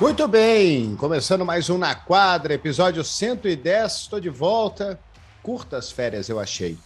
[0.00, 4.98] Muito bem, começando mais um Na Quadra, episódio 110, estou de volta.
[5.42, 6.78] Curtas férias, eu achei.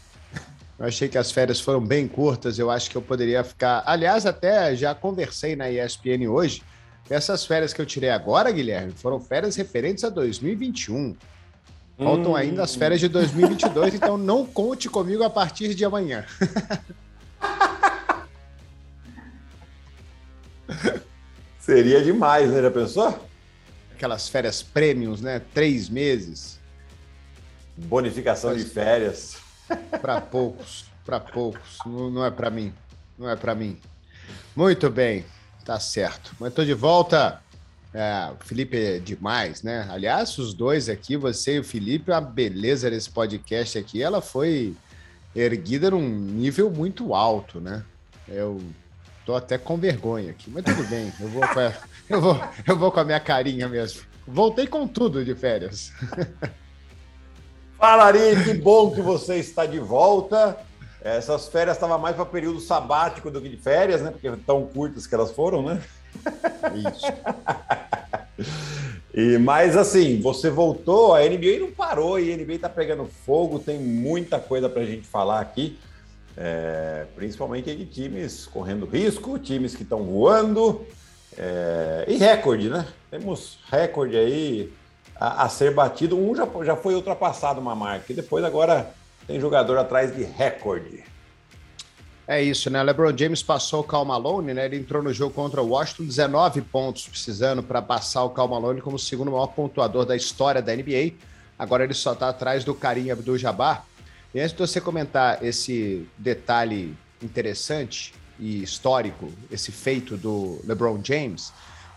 [0.77, 3.85] Eu achei que as férias foram bem curtas, eu acho que eu poderia ficar.
[3.87, 6.61] Aliás, até já conversei na ESPN hoje.
[7.09, 11.15] Essas férias que eu tirei agora, Guilherme, foram férias referentes a 2021.
[11.97, 12.37] Faltam hum.
[12.37, 16.27] ainda as férias de 2022, então não conte comigo a partir de amanhã.
[21.65, 22.61] Seria demais, né?
[22.61, 23.27] Já pensou?
[23.95, 25.41] Aquelas férias prêmios, né?
[25.55, 26.61] Três meses.
[27.75, 28.63] Bonificação Mas...
[28.63, 29.39] de férias.
[30.03, 31.79] Para poucos, para poucos.
[31.87, 32.71] Não, não é para mim.
[33.19, 33.79] Não é para mim.
[34.55, 35.25] Muito bem,
[35.65, 36.37] tá certo.
[36.39, 37.41] Mas tô de volta.
[37.95, 39.89] É, o Felipe é demais, né?
[39.91, 44.77] Aliás, os dois aqui, você e o Felipe, a beleza desse podcast aqui, ela foi
[45.35, 47.83] erguida num nível muito alto, né?
[48.29, 48.61] Eu
[49.25, 51.13] Tô até com vergonha aqui, mas tudo bem.
[51.19, 51.73] Eu vou, com a,
[52.11, 54.03] eu vou, eu vou com a minha carinha mesmo.
[54.27, 55.93] Voltei com tudo de férias.
[57.79, 60.59] Fala, Ari, que bom que você está de volta.
[61.03, 64.11] Essas férias estavam mais para período sabático do que de férias, né?
[64.11, 65.83] Porque tão curtas que elas foram, né?
[66.89, 67.07] Isso.
[69.13, 73.59] e, mas assim, você voltou, a NBA não parou e a NBA está pegando fogo,
[73.59, 75.79] tem muita coisa para a gente falar aqui.
[76.37, 80.85] É, principalmente de times correndo risco, times que estão voando
[81.39, 82.87] é, e recorde, né?
[83.11, 84.73] Temos recorde aí
[85.15, 86.17] a, a, ser batido.
[86.17, 88.91] Um já, já foi ultrapassado uma marca e depois agora
[89.27, 91.05] tem jogador atrás de recorde.
[92.27, 92.83] É isso, né?
[92.83, 94.65] LeBron James passou o Cal Malone, né?
[94.65, 98.81] Ele entrou no jogo contra o Washington, 19 pontos precisando para passar o Cal Malone
[98.81, 101.13] como o segundo maior pontuador da história da NBA.
[101.59, 103.85] Agora ele só está atrás do Karim Abdul-Jabbar,
[104.35, 111.53] e antes de você comentar esse detalhe interessante e histórico, esse feito do LeBron James,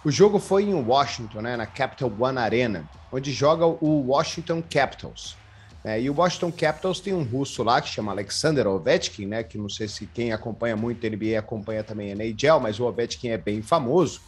[0.06, 5.36] o jogo foi em Washington, né, na Capital One Arena, onde joga o Washington Capitals.
[5.84, 9.58] É, e o Washington Capitals tem um russo lá que chama Alexander Ovechkin, né, que
[9.58, 13.38] não sei se quem acompanha muito NBA acompanha também a NHL, mas o Ovechkin é
[13.38, 14.22] bem famoso.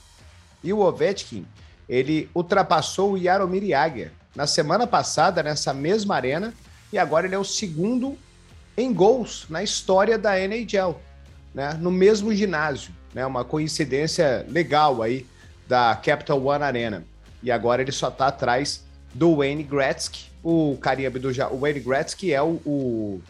[0.63, 1.45] E o Ovechkin,
[1.87, 6.53] ele ultrapassou o Jaromir Jagr na semana passada nessa mesma arena
[6.91, 8.17] e agora ele é o segundo
[8.77, 10.95] em gols na história da NHL,
[11.53, 11.73] né?
[11.73, 13.25] No mesmo ginásio, né?
[13.25, 15.25] Uma coincidência legal aí
[15.67, 17.03] da Capital One Arena.
[17.43, 18.83] E agora ele só está atrás
[19.13, 23.21] do Wayne Gretzky, o carinha do o Wayne Gretzky é o, o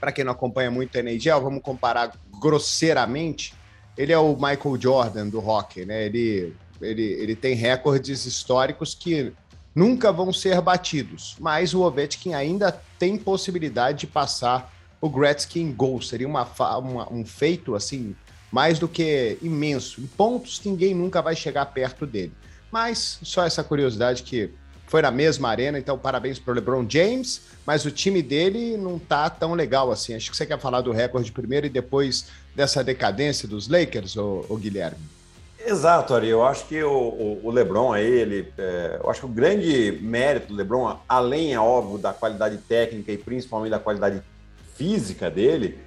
[0.00, 3.54] para quem não acompanha muito a NHL, vamos comparar grosseiramente,
[3.96, 6.06] ele é o Michael Jordan do hockey, né?
[6.06, 9.32] Ele ele, ele tem recordes históricos que
[9.74, 15.72] nunca vão ser batidos, mas o Ovechkin ainda tem possibilidade de passar o Gretzky em
[15.72, 16.00] gol.
[16.00, 18.14] Seria uma, uma, um feito assim
[18.50, 20.00] mais do que imenso.
[20.00, 22.32] Em pontos, ninguém nunca vai chegar perto dele.
[22.70, 24.50] Mas só essa curiosidade que
[24.86, 28.98] foi na mesma arena, então parabéns para o LeBron James, mas o time dele não
[28.98, 30.14] tá tão legal assim.
[30.14, 34.56] Acho que você quer falar do recorde primeiro e depois dessa decadência dos Lakers, ô
[34.60, 35.21] Guilherme.
[35.64, 36.28] Exato, Ari.
[36.28, 40.48] Eu acho que o, o, LeBron aí, ele, é, eu acho que o grande mérito
[40.48, 44.22] do LeBron, além, é óbvio, da qualidade técnica e principalmente da qualidade
[44.74, 45.78] física dele,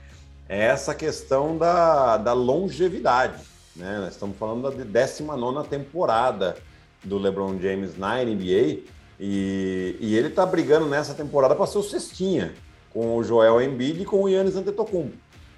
[0.47, 3.44] é essa questão da, da longevidade.
[3.75, 4.00] Né?
[4.00, 6.56] Nós estamos falando da 19 temporada
[7.03, 8.80] do LeBron James na NBA
[9.19, 12.53] e, e ele está brigando nessa temporada para ser o cestinha
[12.94, 15.18] com o Joel Embiid e com o Yannis Antetokounmpo.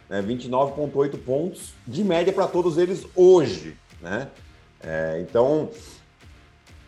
[0.09, 0.21] Né?
[0.23, 4.29] 29,8 pontos de média para todos eles hoje né?
[4.81, 5.69] É, então,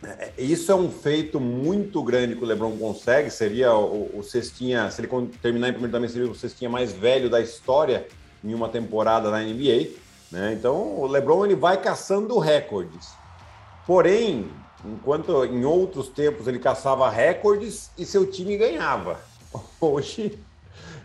[0.03, 3.29] é, isso é um feito muito grande que o LeBron consegue.
[3.29, 5.09] Seria o, o cestinha, se ele
[5.41, 8.07] terminar em primeiro também, seria o cestinha mais velho da história
[8.43, 9.89] em uma temporada na NBA.
[10.31, 10.53] Né?
[10.53, 13.09] Então, o LeBron ele vai caçando recordes.
[13.85, 14.49] Porém,
[14.85, 19.19] enquanto em outros tempos ele caçava recordes e seu time ganhava.
[19.81, 20.39] Hoje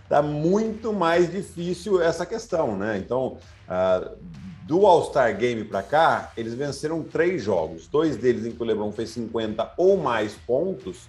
[0.02, 2.98] está muito mais difícil essa questão, né?
[2.98, 4.16] Então, uh,
[4.66, 7.86] do All-Star Game para cá, eles venceram três jogos.
[7.86, 11.08] Dois deles em que o LeBron fez 50 ou mais pontos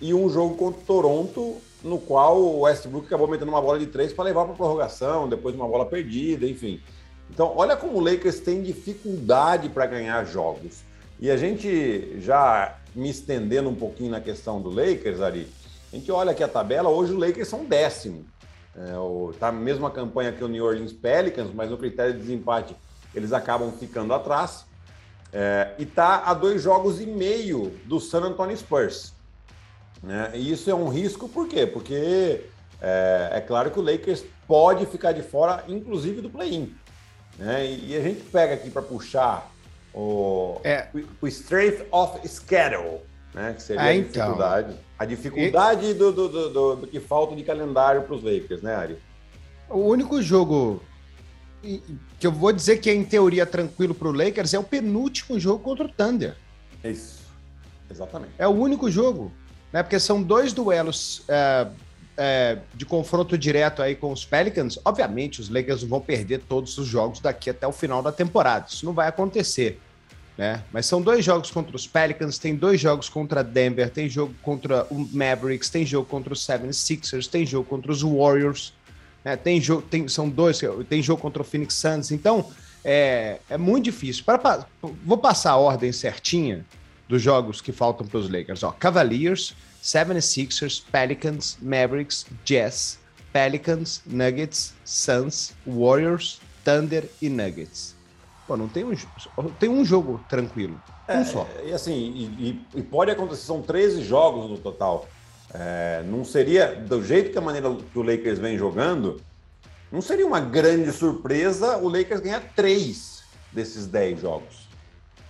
[0.00, 3.86] e um jogo contra o Toronto, no qual o Westbrook acabou metendo uma bola de
[3.86, 6.80] três para levar para prorrogação, depois uma bola perdida, enfim.
[7.30, 10.84] Então, olha como o Lakers tem dificuldade para ganhar jogos.
[11.18, 15.48] E a gente já me estendendo um pouquinho na questão do Lakers, Ari,
[15.92, 18.26] a gente olha aqui a tabela, hoje o Lakers são décimo.
[18.76, 22.20] É, o, tá a mesma campanha que o New Orleans Pelicans, mas no critério de
[22.20, 22.76] desempate
[23.14, 24.66] eles acabam ficando atrás.
[25.32, 29.14] É, e tá a dois jogos e meio do San Antonio Spurs.
[30.02, 30.30] Né?
[30.34, 31.66] E isso é um risco, por quê?
[31.66, 32.44] Porque
[32.80, 36.74] é, é claro que o Lakers pode ficar de fora, inclusive do play-in.
[37.38, 37.66] Né?
[37.66, 39.50] E, a gente pega aqui para puxar
[39.92, 40.88] o, é.
[41.20, 43.00] o Strength of Schedule,
[43.34, 43.54] né?
[43.54, 44.10] Que seria é, a então.
[44.12, 44.68] dificuldade.
[44.70, 44.85] Então.
[44.98, 45.94] A dificuldade e...
[45.94, 48.96] do, do, do, do, que falta de calendário para os Lakers, né, Ari?
[49.68, 50.82] O único jogo
[52.18, 55.38] que eu vou dizer que é em teoria tranquilo para o Lakers é o penúltimo
[55.38, 56.36] jogo contra o Thunder.
[56.84, 57.24] Isso,
[57.90, 58.32] exatamente.
[58.38, 59.32] É o único jogo,
[59.72, 59.82] né?
[59.82, 61.66] Porque são dois duelos é,
[62.16, 64.78] é, de confronto direto aí com os Pelicans.
[64.84, 68.66] Obviamente, os Lakers vão perder todos os jogos daqui até o final da temporada.
[68.68, 69.80] Isso não vai acontecer.
[70.36, 70.62] Né?
[70.70, 74.86] Mas são dois jogos contra os Pelicans, tem dois jogos contra Denver, tem jogo contra
[74.90, 78.74] o Mavericks, tem jogo contra os 76ers, tem jogo contra os Warriors.
[79.24, 82.48] É, tem jogo, tem, são dois, tem jogo contra o Phoenix Suns, então
[82.84, 84.22] é, é muito difícil.
[85.04, 86.64] Vou passar a ordem certinha
[87.08, 88.62] dos jogos que faltam para os Lakers.
[88.62, 93.00] Ó, Cavaliers, 76ers, Pelicans, Mavericks, Jazz,
[93.32, 97.95] Pelicans, Nuggets, Suns, Warriors, Thunder e Nuggets.
[98.46, 98.94] Pô, não tem um,
[99.58, 100.80] tem um jogo tranquilo.
[101.08, 101.48] É, um só.
[101.64, 105.08] E assim, e, e, pode acontecer, são 13 jogos no total.
[105.52, 109.20] É, não seria, do jeito que a maneira que o Lakers vem jogando,
[109.90, 113.22] não seria uma grande surpresa o Lakers ganhar três
[113.52, 114.68] desses 10 jogos.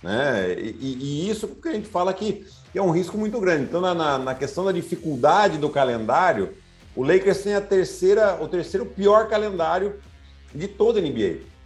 [0.01, 0.53] Né?
[0.53, 3.63] E, e, isso que a gente fala que é um risco muito grande.
[3.63, 6.55] Então, na, na, questão da dificuldade do calendário,
[6.95, 9.95] o Lakers tem a terceira, o terceiro pior calendário
[10.53, 11.56] de toda a NBA.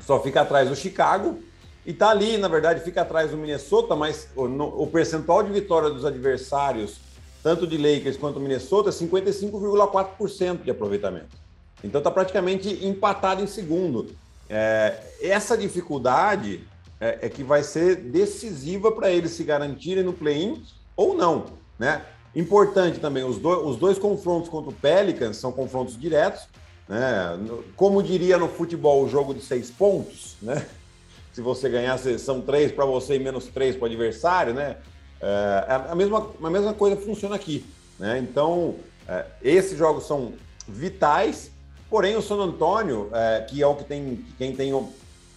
[0.00, 1.38] Só fica atrás do Chicago
[1.84, 5.52] e tá ali, na verdade, fica atrás do Minnesota, mas o, no, o percentual de
[5.52, 7.00] vitória dos adversários
[7.46, 11.36] tanto de Lakers quanto Minnesota, 55,4% de aproveitamento.
[11.84, 14.08] Então está praticamente empatado em segundo.
[14.50, 16.66] É, essa dificuldade
[17.00, 20.60] é, é, que vai ser decisiva para eles se garantirem no play-in
[20.96, 21.44] ou não.
[21.78, 22.04] Né?
[22.34, 26.48] Importante também, os, do, os dois confrontos contra o Pelicans são confrontos diretos.
[26.88, 27.38] Né?
[27.74, 30.66] Como diria no futebol, o jogo de seis pontos, né?
[31.32, 34.76] Se você ganhar, são três para você e menos três para o adversário, né?
[35.20, 37.64] É, a, mesma, a mesma coisa funciona aqui.
[37.98, 38.18] Né?
[38.18, 40.32] Então, é, esses jogos são
[40.66, 41.50] vitais,
[41.90, 44.88] porém o San Antônio, é, que é o que tem quem tem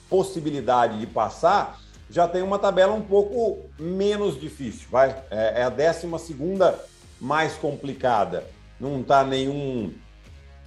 [0.10, 1.80] possibilidade de passar,
[2.10, 5.10] já tem uma tabela um pouco menos difícil, vai?
[5.30, 6.80] É, é a décima segunda
[7.22, 8.44] mais complicada.
[8.80, 9.94] Não está nenhum,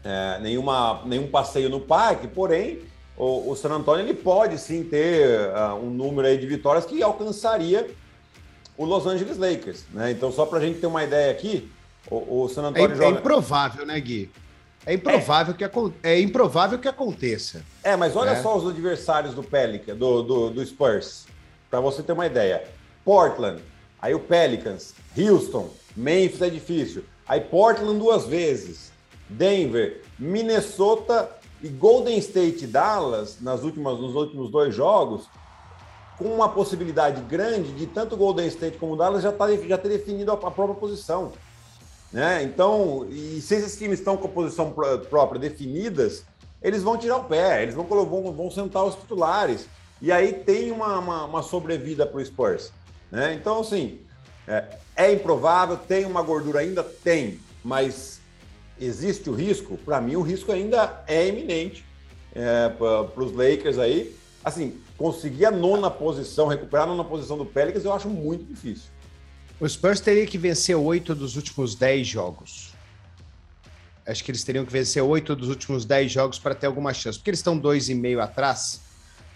[0.05, 2.81] é, nenhuma, nenhum passeio no parque, porém
[3.17, 7.03] o, o San Antônio ele pode sim ter uh, um número aí de vitórias que
[7.03, 7.89] alcançaria
[8.77, 10.11] o Los Angeles Lakers, né?
[10.11, 11.71] Então, só para a gente ter uma ideia aqui,
[12.11, 13.07] o, o San Antonio é, joga...
[13.07, 14.31] é improvável, né, Gui?
[14.85, 15.57] É improvável, é.
[15.57, 15.65] Que,
[16.03, 17.65] é improvável que aconteça.
[17.85, 18.43] É, mas olha é.
[18.43, 21.27] só os adversários do Pelican, do, do, do Spurs,
[21.71, 22.65] para você ter uma ideia.
[23.05, 23.63] Portland,
[24.01, 27.05] aí o Pelicans, Houston, Memphis é difícil.
[27.27, 28.92] Aí Portland duas vezes,
[29.33, 31.31] Denver, Minnesota
[31.63, 35.29] e Golden State Dallas nas últimas, nos últimos dois jogos
[36.19, 40.31] com uma possibilidade grande de tanto Golden State como Dallas já, tá, já ter definido
[40.31, 41.33] a, a própria posição.
[42.13, 42.43] Né?
[42.43, 44.73] Então, e se esses times estão com a posição
[45.09, 46.25] própria definidas,
[46.63, 49.67] eles vão tirar o pé, eles vão, vão, vão sentar os titulares.
[50.01, 52.73] E aí tem uma, uma, uma sobrevida para o Spurs.
[53.11, 53.35] Né?
[53.35, 54.01] Então, assim,
[54.47, 54.65] é,
[54.97, 56.83] é, improvável, tem uma gordura ainda?
[56.83, 58.21] Tem, mas
[58.81, 59.77] existe o risco?
[59.79, 61.85] Para mim, o risco ainda é iminente
[62.35, 64.15] é, para os Lakers aí.
[64.45, 68.91] Assim, conseguir a nona posição, recuperar a nona posição do Pelicans, eu acho muito difícil.
[69.61, 72.73] O Spurs teria que vencer oito dos últimos dez jogos.
[74.05, 77.19] Acho que eles teriam que vencer oito dos últimos dez jogos para ter alguma chance,
[77.19, 78.81] porque eles estão dois e meio atrás.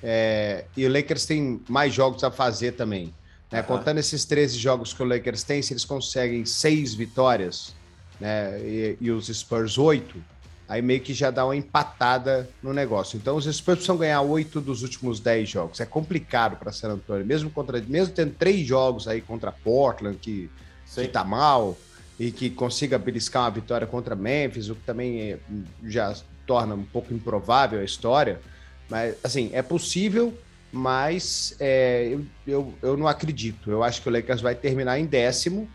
[0.02, 3.14] É, e o Lakers tem mais jogos a fazer também.
[3.50, 3.60] Né?
[3.60, 3.66] Uhum.
[3.66, 7.74] Contando esses 13 jogos que o Lakers tem, se eles conseguem seis vitórias
[8.20, 8.58] né?
[8.60, 10.22] e, e os Spurs oito,
[10.68, 13.16] aí meio que já dá uma empatada no negócio.
[13.16, 15.80] Então os Spurs precisam ganhar oito dos últimos dez jogos.
[15.80, 20.50] É complicado para San Antonio, mesmo contra, mesmo tendo três jogos aí contra Portland que
[20.84, 21.76] está tá mal
[22.18, 25.38] e que consiga beliscar uma vitória contra Memphis, o que também é,
[25.84, 26.14] já
[26.46, 28.40] torna um pouco improvável a história.
[28.88, 30.36] Mas assim é possível,
[30.72, 33.70] mas é, eu, eu, eu não acredito.
[33.70, 35.68] Eu acho que o Lakers vai terminar em décimo,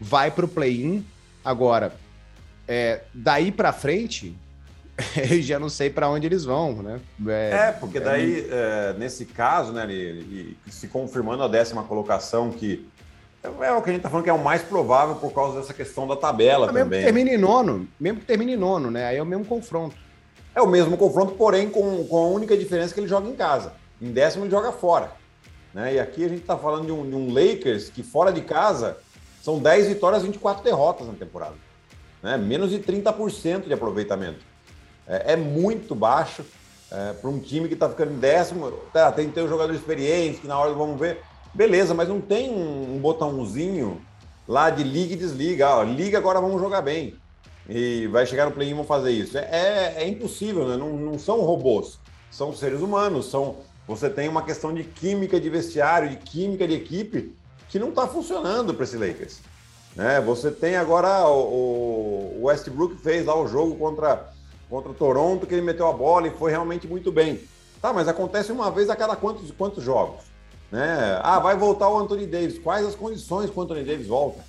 [0.00, 1.04] vai para o play-in.
[1.44, 1.92] Agora,
[2.66, 4.36] é, daí para frente,
[5.30, 7.00] eu já não sei para onde eles vão, né?
[7.26, 12.50] É, é porque daí, é, nesse caso, né, ele, ele, se confirmando a décima colocação,
[12.50, 12.88] que
[13.42, 15.74] é o que a gente está falando que é o mais provável por causa dessa
[15.74, 16.84] questão da tabela também.
[16.84, 19.06] Mesmo que termine em nono, mesmo que termine em nono, né?
[19.06, 19.94] Aí é o mesmo confronto.
[20.54, 23.74] É o mesmo confronto, porém com, com a única diferença que ele joga em casa.
[24.00, 25.12] Em décimo ele joga fora.
[25.74, 25.94] Né?
[25.94, 28.96] E aqui a gente está falando de um, de um Lakers que fora de casa
[29.44, 31.54] são 10 vitórias, 24 derrotas na temporada
[32.24, 32.38] né?
[32.38, 34.40] menos de 30% de aproveitamento.
[35.06, 36.42] É, é, muito baixo.
[36.90, 38.72] é, para um time que está ficando em décimo.
[38.92, 41.20] Tá, tem que ter um jogador experiente, que na hora vamos ver.
[41.52, 44.00] Beleza, mas não tem um, um botãozinho
[44.48, 45.68] lá de liga e desliga.
[45.68, 47.14] Ó, liga, agora vamos jogar bem.
[47.68, 49.36] E vai chegar no play e vão fazer isso.
[49.36, 50.76] É, é, é impossível, né?
[50.76, 51.98] Não, não são robôs,
[52.30, 53.26] são seres humanos.
[53.26, 57.34] São, você tem uma questão de química de vestiário, de química de equipe,
[57.74, 59.40] que não está funcionando para esse Lakers.
[59.96, 60.20] Né?
[60.20, 64.32] Você tem agora o, o Westbrook fez lá o jogo contra,
[64.70, 67.40] contra Toronto, que ele meteu a bola e foi realmente muito bem.
[67.82, 70.22] Tá, mas acontece uma vez a cada quantos, quantos jogos?
[70.70, 71.18] Né?
[71.20, 72.60] Ah, vai voltar o Anthony Davis.
[72.60, 74.44] Quais as condições que o Anthony Davis volta?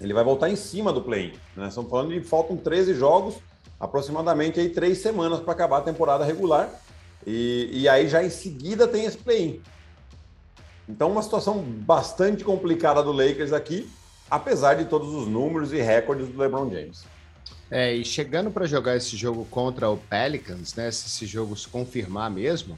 [0.00, 1.38] Ele vai voltar em cima do play.
[1.56, 1.68] Né?
[1.68, 3.36] Estamos falando de faltam 13 jogos,
[3.78, 6.68] aproximadamente aí três semanas para acabar a temporada regular.
[7.24, 9.62] E, e aí já em seguida tem esse play-in.
[10.90, 13.88] Então, uma situação bastante complicada do Lakers aqui,
[14.28, 17.04] apesar de todos os números e recordes do LeBron James.
[17.70, 20.90] É, e chegando para jogar esse jogo contra o Pelicans, né?
[20.90, 22.76] Se esse jogo se confirmar mesmo,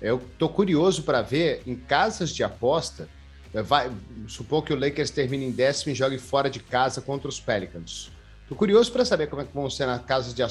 [0.00, 3.08] eu tô curioso para ver em casas de aposta.
[3.54, 3.90] É, vai,
[4.26, 8.10] supor que o Lakers termine em décimo e jogue fora de casa contra os Pelicans.
[8.48, 10.42] Tô curioso para saber como é que vão ser nas casas de,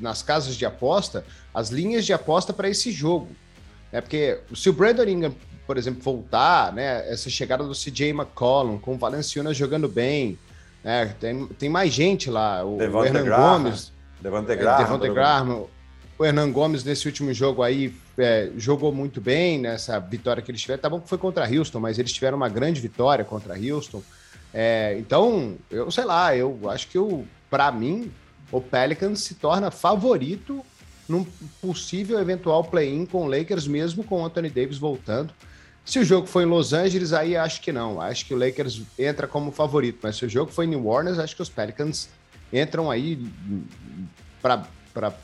[0.00, 3.28] nas casas de aposta as linhas de aposta para esse jogo.
[3.92, 5.34] É porque se o Brandon Ingram,
[5.66, 10.38] por exemplo, voltar, né, essa chegada do CJ McCollum, com o Valenciunas jogando bem,
[10.84, 15.66] né, tem, tem mais gente lá, o, o Hernan Gomes, Devante Graham, Devante Graham,
[16.18, 20.60] o Hernan Gomes nesse último jogo aí é, jogou muito bem nessa vitória que eles
[20.60, 20.80] tiveram.
[20.80, 24.02] Tá bom que foi contra Houston, mas eles tiveram uma grande vitória contra Houston.
[24.52, 26.98] É, então, eu sei lá, eu acho que
[27.50, 28.10] para mim
[28.50, 30.64] o Pelicans se torna favorito
[31.08, 31.24] num
[31.60, 35.32] possível eventual play-in com o Lakers, mesmo com o Anthony Davis voltando.
[35.86, 38.00] Se o jogo foi em Los Angeles, aí acho que não.
[38.00, 40.00] Acho que o Lakers entra como favorito.
[40.02, 42.08] Mas se o jogo foi em New Orleans, acho que os Pelicans
[42.52, 43.24] entram aí
[44.42, 44.66] para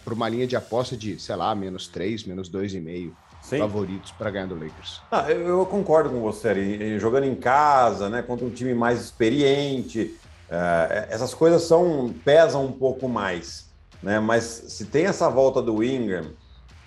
[0.06, 3.10] uma linha de aposta de, sei lá, menos 3, menos 2,5
[3.58, 5.00] favoritos para ganhar do Lakers.
[5.10, 6.98] Ah, eu, eu, concordo com você, Ari.
[7.00, 10.16] Jogando em casa, né, contra um time mais experiente,
[10.48, 13.68] uh, essas coisas são pesam um pouco mais.
[14.00, 14.20] Né?
[14.20, 16.30] Mas se tem essa volta do Ingram,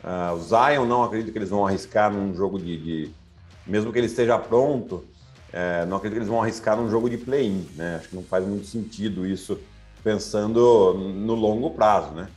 [0.02, 3.25] uh, o Zion não acredito que eles vão arriscar num jogo de, de
[3.66, 7.18] mesmo que ele esteja pronto, uh, não acredito que eles vão arriscar num jogo de
[7.18, 7.68] play-in.
[7.76, 7.98] Né?
[7.98, 9.58] Acho que não faz muito sentido isso
[10.04, 12.28] pensando no longo prazo, né?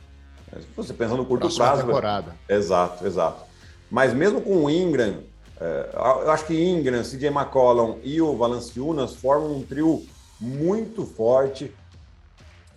[0.75, 1.85] Você pensa no curto Próxima prazo.
[1.85, 2.35] temporada.
[2.49, 3.43] Exato, exato.
[3.91, 5.19] Mas mesmo com o Ingram,
[5.59, 10.03] é, eu acho que Ingram, CJ McCollum e o Valanciunas formam um trio
[10.39, 11.71] muito forte,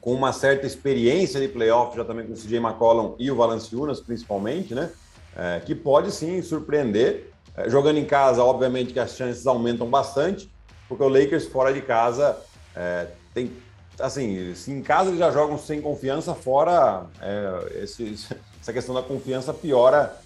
[0.00, 4.00] com uma certa experiência de playoff, já também com o CJ McCollum e o Valanciunas,
[4.00, 4.90] principalmente, né?
[5.34, 7.31] É, que pode sim surpreender.
[7.56, 10.50] É, jogando em casa, obviamente que as chances aumentam bastante,
[10.88, 12.38] porque o Lakers fora de casa
[12.74, 13.52] é, tem
[14.00, 18.14] assim, se em casa eles já jogam sem confiança, fora é, esse,
[18.60, 20.16] essa questão da confiança piora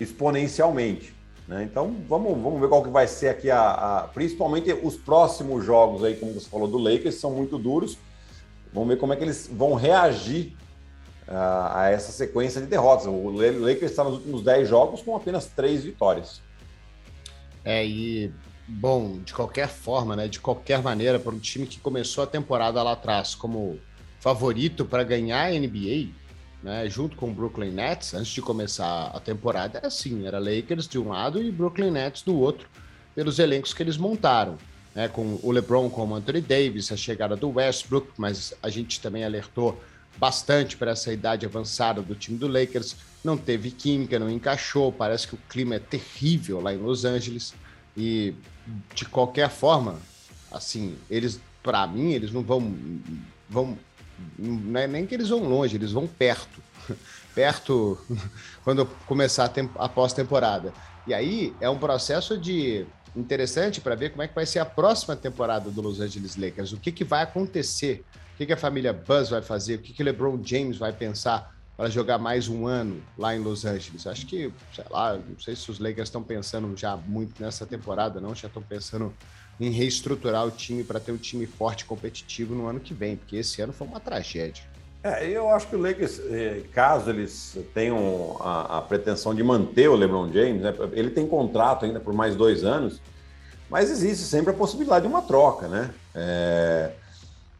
[0.00, 1.14] exponencialmente.
[1.46, 1.62] Né?
[1.62, 6.02] Então vamos, vamos ver qual que vai ser aqui a, a, principalmente os próximos jogos
[6.02, 7.96] aí, como você falou do Lakers, são muito duros.
[8.72, 10.54] Vamos ver como é que eles vão reagir
[11.28, 13.06] a, a essa sequência de derrotas.
[13.06, 16.42] O Lakers está nos últimos 10 jogos com apenas três vitórias.
[17.66, 18.32] É, e
[18.68, 20.28] bom de qualquer forma, né?
[20.28, 23.80] De qualquer maneira, para um time que começou a temporada lá atrás como
[24.20, 26.10] favorito para ganhar a NBA,
[26.62, 26.88] né?
[26.88, 30.96] Junto com o Brooklyn Nets, antes de começar a temporada, era assim: era Lakers de
[30.96, 32.68] um lado e Brooklyn Nets do outro,
[33.16, 34.56] pelos elencos que eles montaram.
[34.94, 39.24] Né, com o LeBron como Anthony Davis, a chegada do Westbrook, mas a gente também
[39.24, 39.78] alertou
[40.16, 42.96] bastante para essa idade avançada do time do Lakers.
[43.26, 44.92] Não teve química, não encaixou.
[44.92, 47.52] Parece que o clima é terrível lá em Los Angeles.
[47.96, 48.32] E
[48.94, 49.98] de qualquer forma,
[50.52, 52.72] assim, eles, para mim, eles não vão,
[53.50, 53.76] vão,
[54.38, 56.62] não é nem que eles vão longe, eles vão perto,
[57.34, 57.98] perto
[58.62, 60.72] quando começar a, pós-temporada.
[61.04, 64.64] E aí é um processo de interessante para ver como é que vai ser a
[64.64, 68.04] próxima temporada do Los Angeles Lakers, o que, que vai acontecer,
[68.34, 71.55] o que, que a família Buzz vai fazer, o que, que LeBron James vai pensar
[71.76, 74.06] para jogar mais um ano lá em Los Angeles.
[74.06, 78.20] Acho que, sei lá, não sei se os Lakers estão pensando já muito nessa temporada,
[78.20, 79.12] não, já estão pensando
[79.60, 83.16] em reestruturar o time para ter um time forte e competitivo no ano que vem,
[83.16, 84.64] porque esse ano foi uma tragédia.
[85.02, 89.88] É, eu acho que o Lakers, eh, caso eles tenham a, a pretensão de manter
[89.88, 93.00] o LeBron James, né, ele tem contrato ainda por mais dois anos,
[93.70, 95.90] mas existe sempre a possibilidade de uma troca, né?
[96.14, 96.92] É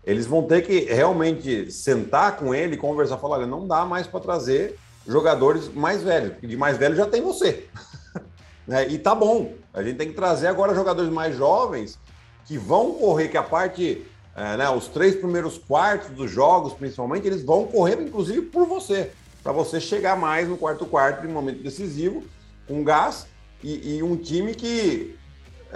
[0.07, 4.07] eles vão ter que realmente sentar com ele e conversar, falar, olha, não dá mais
[4.07, 7.67] para trazer jogadores mais velhos, porque de mais velho já tem você.
[8.67, 8.89] né?
[8.89, 11.99] E tá bom, a gente tem que trazer agora jogadores mais jovens
[12.45, 17.27] que vão correr, que a parte, é, né, os três primeiros quartos dos jogos, principalmente,
[17.27, 19.11] eles vão correr, inclusive, por você.
[19.43, 22.23] para você chegar mais no quarto quarto em momento decisivo,
[22.69, 23.27] com gás
[23.63, 25.16] e, e um time que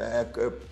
[0.00, 0.26] é,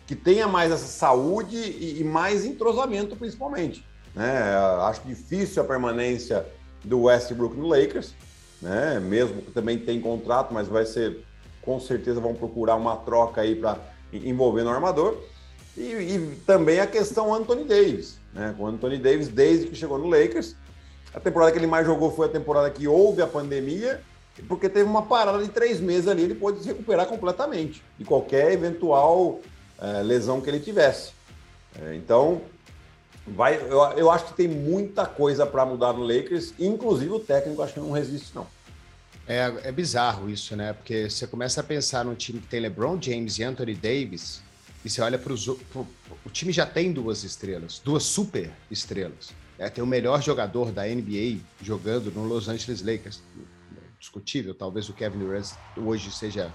[0.07, 3.85] que tenha mais essa saúde e, e mais entrosamento, principalmente.
[4.15, 4.57] Né?
[4.83, 6.47] Acho difícil a permanência
[6.85, 8.15] do Westbrook no Lakers,
[8.61, 8.99] né?
[9.01, 11.25] mesmo que também tem contrato, mas vai ser,
[11.63, 13.79] com certeza, vão procurar uma troca aí para
[14.13, 15.17] envolver no armador.
[15.77, 18.19] E, e, também a questão Anthony Davis.
[18.33, 18.55] Né?
[18.59, 20.57] O Anthony Davis, desde que chegou no Lakers,
[21.15, 24.01] a temporada que ele mais jogou foi a temporada que houve a pandemia,
[24.43, 28.53] porque teve uma parada de três meses ali, ele pôde se recuperar completamente de qualquer
[28.53, 29.41] eventual
[29.81, 31.13] é, lesão que ele tivesse.
[31.81, 32.43] É, então,
[33.27, 37.63] vai, eu, eu acho que tem muita coisa para mudar no Lakers, inclusive o técnico
[37.63, 38.47] acho que não resiste, não.
[39.27, 40.73] É, é bizarro isso, né?
[40.73, 44.41] Porque você começa a pensar num time que tem LeBron James e Anthony Davis,
[44.83, 45.47] e você olha para os.
[45.47, 49.31] O time já tem duas estrelas, duas super estrelas.
[49.59, 53.21] É, tem o melhor jogador da NBA jogando no Los Angeles Lakers.
[53.99, 56.53] Discutível, talvez o Kevin Durant hoje seja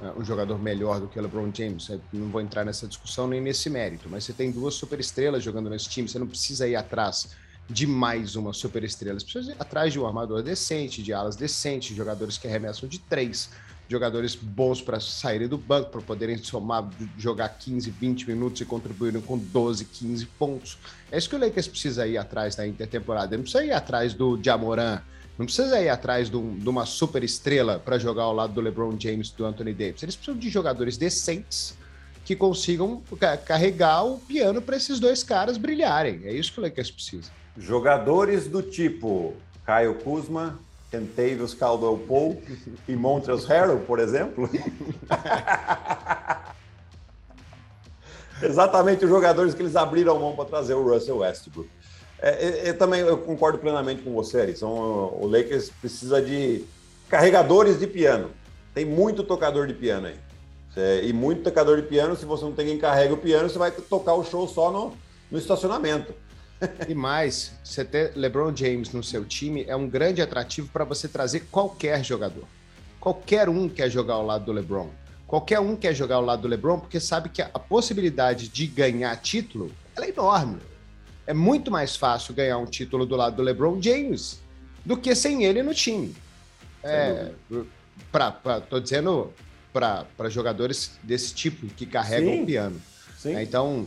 [0.00, 1.88] é, um jogador melhor do que o LeBron James.
[1.88, 5.68] Eu não vou entrar nessa discussão nem nesse mérito, mas você tem duas superestrelas jogando
[5.68, 7.30] nesse time, você não precisa ir atrás
[7.68, 11.96] de mais uma superestrela, você precisa ir atrás de um armador decente, de alas decentes,
[11.96, 13.50] jogadores que arremessam de três,
[13.88, 19.20] jogadores bons para saírem do banco, para poderem somar, jogar 15, 20 minutos e contribuírem
[19.20, 20.78] com 12, 15 pontos.
[21.10, 23.34] É isso que o Lakers precisa ir atrás da intertemporada.
[23.34, 25.00] Ele não precisa ir atrás do Jamoran,
[25.38, 28.60] não precisa ir atrás de, um, de uma super estrela para jogar ao lado do
[28.60, 30.02] LeBron James do Anthony Davis.
[30.02, 31.76] Eles precisam de jogadores decentes
[32.24, 33.02] que consigam
[33.44, 36.22] carregar o piano para esses dois caras brilharem.
[36.24, 37.30] É isso que o Lakers precisa.
[37.56, 39.34] Jogadores do tipo
[39.66, 40.58] Caio Kuzma,
[40.90, 44.48] Kentavious Caldwell Pope e Montrezl Harrell, por exemplo.
[48.42, 51.68] Exatamente os jogadores que eles abriram mão para trazer o Russell Westbrook.
[52.20, 54.54] É, eu também eu concordo plenamente com você.
[54.54, 56.64] São, o Lakers precisa de
[57.08, 58.30] carregadores de piano.
[58.74, 60.16] Tem muito tocador de piano aí.
[61.02, 63.70] E muito tocador de piano, se você não tem quem carrega o piano, você vai
[63.70, 64.92] tocar o show só no,
[65.30, 66.12] no estacionamento.
[66.88, 71.06] E mais, você ter LeBron James no seu time é um grande atrativo para você
[71.06, 72.44] trazer qualquer jogador.
[72.98, 74.88] Qualquer um quer jogar ao lado do LeBron.
[75.26, 79.14] Qualquer um quer jogar ao lado do LeBron porque sabe que a possibilidade de ganhar
[79.16, 80.58] título é enorme
[81.26, 84.40] é muito mais fácil ganhar um título do lado do LeBron James
[84.84, 86.14] do que sem ele no time.
[86.82, 87.30] É,
[88.12, 89.32] pra, pra, tô dizendo
[89.72, 92.80] para jogadores desse tipo que carregam o piano.
[93.16, 93.34] Sim.
[93.34, 93.86] É, então,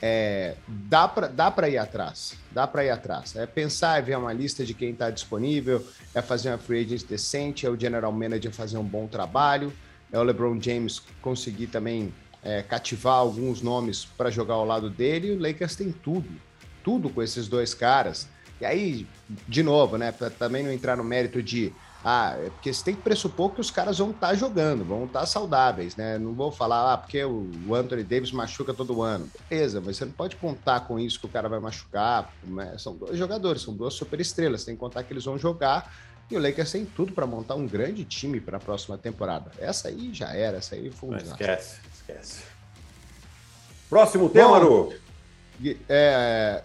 [0.00, 3.34] é, dá para dá ir atrás, dá para ir atrás.
[3.34, 7.04] É pensar, é ver uma lista de quem está disponível, é fazer uma free agent
[7.04, 9.72] decente, é o general manager fazer um bom trabalho,
[10.12, 15.32] é o LeBron James conseguir também é, cativar alguns nomes para jogar ao lado dele.
[15.32, 16.28] O Lakers tem tudo
[16.82, 18.28] tudo com esses dois caras.
[18.60, 19.06] E aí,
[19.46, 21.72] de novo, né, para também não entrar no mérito de
[22.04, 25.04] ah, é porque você tem que pressupor que os caras vão estar tá jogando, vão
[25.04, 26.16] estar tá saudáveis, né?
[26.16, 29.28] Não vou falar, ah, porque o Anthony Davis machuca todo ano.
[29.50, 32.32] Beleza, mas você não pode contar com isso que o cara vai machucar.
[32.44, 32.76] Né?
[32.78, 35.92] São dois jogadores, são duas superestrelas, tem que contar que eles vão jogar.
[36.30, 39.50] E o Lakers tem tudo para montar um grande time para a próxima temporada.
[39.58, 42.42] Essa aí já era, essa aí foi um Esquece, esquece.
[43.88, 44.92] Próximo tema, Bom,
[45.88, 46.62] É,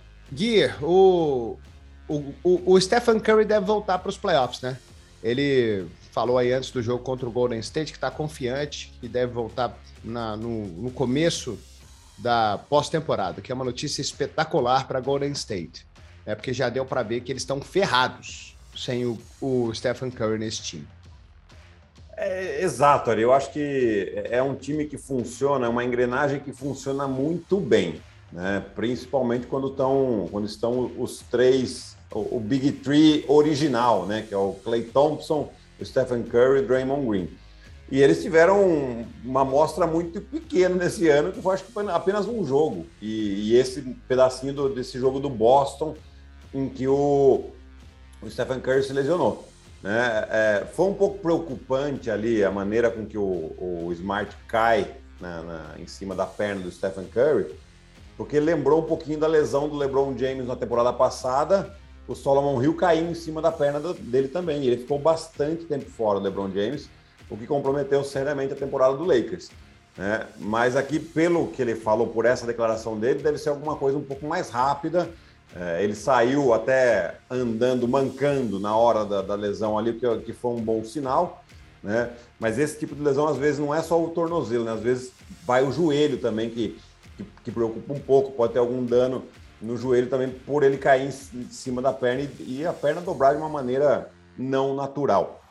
[0.81, 1.57] o,
[2.07, 4.77] o, o Stephen Curry deve voltar para os playoffs, né?
[5.23, 9.31] Ele falou aí antes do jogo contra o Golden State que está confiante e deve
[9.31, 11.57] voltar na, no, no começo
[12.17, 15.87] da pós-temporada, que é uma notícia espetacular para Golden State.
[16.25, 20.37] É porque já deu para ver que eles estão ferrados sem o, o Stephen Curry
[20.37, 20.87] nesse time.
[22.15, 23.21] É, exato, Ari.
[23.21, 28.01] Eu acho que é um time que funciona, é uma engrenagem que funciona muito bem
[28.33, 28.65] né?
[28.75, 34.25] principalmente quando, tão, quando estão os três, o, o, Big Three original, né?
[34.27, 37.29] que é o Clay Thompson, o Stephen Curry e o Draymond Green.
[37.91, 42.27] E eles tiveram uma amostra muito pequena nesse ano, que foi acho que foi apenas
[42.27, 42.87] um jogo.
[42.99, 45.95] E, e esse pedacinho do, desse jogo do Boston,
[46.53, 47.51] em que o,
[48.21, 49.47] o Stephen Curry se lesionou.
[49.83, 50.25] Né?
[50.29, 55.41] É, foi um pouco preocupante ali a maneira com que o, o Smart cai na,
[55.43, 57.53] na, em cima da perna do Stephen Curry,
[58.17, 61.75] porque lembrou um pouquinho da lesão do LeBron James na temporada passada,
[62.07, 64.63] o Solomon Hill caiu em cima da perna dele também.
[64.65, 66.89] Ele ficou bastante tempo fora, do LeBron James,
[67.29, 69.49] o que comprometeu seriamente a temporada do Lakers.
[69.97, 70.27] Né?
[70.37, 74.03] Mas aqui, pelo que ele falou por essa declaração dele, deve ser alguma coisa um
[74.03, 75.09] pouco mais rápida.
[75.55, 80.51] É, ele saiu até andando, mancando na hora da, da lesão ali, que, que foi
[80.51, 81.43] um bom sinal.
[81.81, 82.09] Né?
[82.39, 84.73] Mas esse tipo de lesão, às vezes, não é só o tornozelo, né?
[84.73, 85.11] às vezes
[85.45, 86.77] vai o joelho também, que
[87.17, 89.25] que, que preocupa um pouco, pode ter algum dano
[89.61, 93.33] no joelho também por ele cair em cima da perna e, e a perna dobrar
[93.33, 95.41] de uma maneira não natural.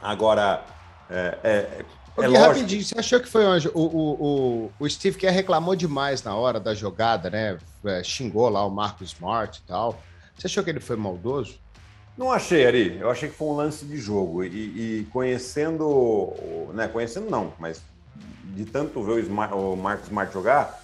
[0.00, 0.64] Agora,
[1.10, 1.84] é, é,
[2.18, 2.46] é lógico...
[2.46, 3.68] rapidinho, você achou que foi onde?
[3.68, 7.58] O, o, o, o Steve Kerr reclamou demais na hora da jogada, né?
[7.84, 9.98] É, xingou lá o Marcos Smart e tal.
[10.34, 11.58] Você achou que ele foi maldoso?
[12.16, 12.98] Não achei, Ari.
[12.98, 14.42] Eu achei que foi um lance de jogo.
[14.44, 16.32] E, e conhecendo,
[16.72, 16.88] né?
[16.88, 17.82] Conhecendo não, mas
[18.56, 20.82] de tanto ver o, Smart, o Marcos Smart jogar,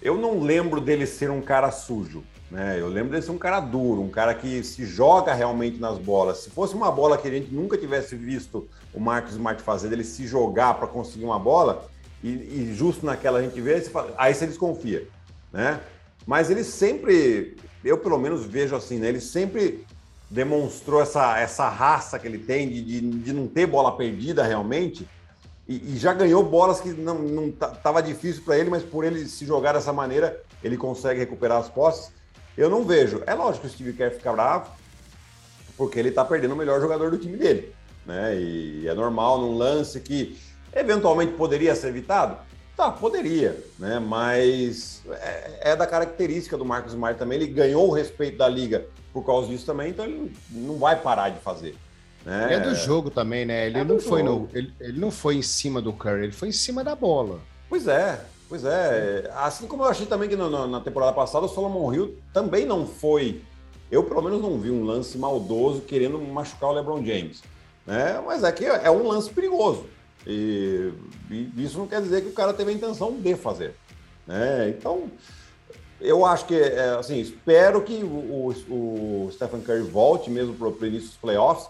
[0.00, 2.22] eu não lembro dele ser um cara sujo.
[2.48, 2.80] Né?
[2.80, 6.38] Eu lembro dele ser um cara duro, um cara que se joga realmente nas bolas.
[6.38, 10.04] Se fosse uma bola que a gente nunca tivesse visto o Marcos Smart fazer, dele
[10.04, 11.88] se jogar para conseguir uma bola,
[12.22, 13.82] e, e, justo naquela a gente vê,
[14.16, 15.08] aí você desconfia.
[15.52, 15.80] Né?
[16.26, 19.08] Mas ele sempre, eu pelo menos vejo assim, né?
[19.08, 19.84] ele sempre
[20.28, 25.06] demonstrou essa, essa raça que ele tem de, de, de não ter bola perdida realmente.
[25.70, 29.24] E, e, já ganhou bolas que não, não tava difícil para ele, mas por ele
[29.26, 32.10] se jogar dessa maneira, ele consegue recuperar as posses.
[32.58, 33.22] Eu não vejo.
[33.24, 34.68] É lógico que o Steve Kerr fica bravo,
[35.76, 37.72] porque ele está perdendo o melhor jogador do time dele.
[38.04, 38.34] Né?
[38.34, 40.36] E é normal num lance que
[40.74, 42.36] eventualmente poderia ser evitado.
[42.76, 44.00] Tá, poderia, né?
[44.00, 47.40] Mas é, é, da característica do Marcos Smart também.
[47.40, 51.28] Ele ganhou o respeito da liga por causa disso também, então ele não vai parar
[51.28, 51.76] de fazer.
[52.24, 52.54] Né?
[52.54, 53.66] É do jogo também, né?
[53.66, 56.48] Ele é não foi no, ele, ele, não foi em cima do Curry, ele foi
[56.48, 57.40] em cima da bola.
[57.68, 61.46] Pois é, Pois é, assim como eu achei também que no, no, na temporada passada
[61.46, 63.42] o Solomon Hill também não foi.
[63.88, 67.44] Eu, pelo menos, não vi um lance maldoso querendo machucar o LeBron James.
[67.86, 68.20] Né?
[68.26, 69.86] Mas é que é um lance perigoso.
[70.26, 70.92] E,
[71.30, 73.76] e isso não quer dizer que o cara teve a intenção de fazer.
[74.26, 74.70] Né?
[74.70, 75.08] Então,
[76.00, 80.66] eu acho que, é, assim, espero que o, o, o Stephen Curry volte mesmo para
[80.66, 81.68] o início dos playoffs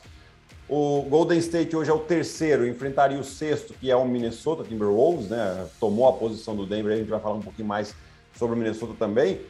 [0.73, 5.29] o Golden State hoje é o terceiro, enfrentaria o sexto, que é o Minnesota Timberwolves,
[5.29, 5.67] né?
[5.81, 7.93] Tomou a posição do Denver, a gente vai falar um pouquinho mais
[8.37, 9.41] sobre o Minnesota também.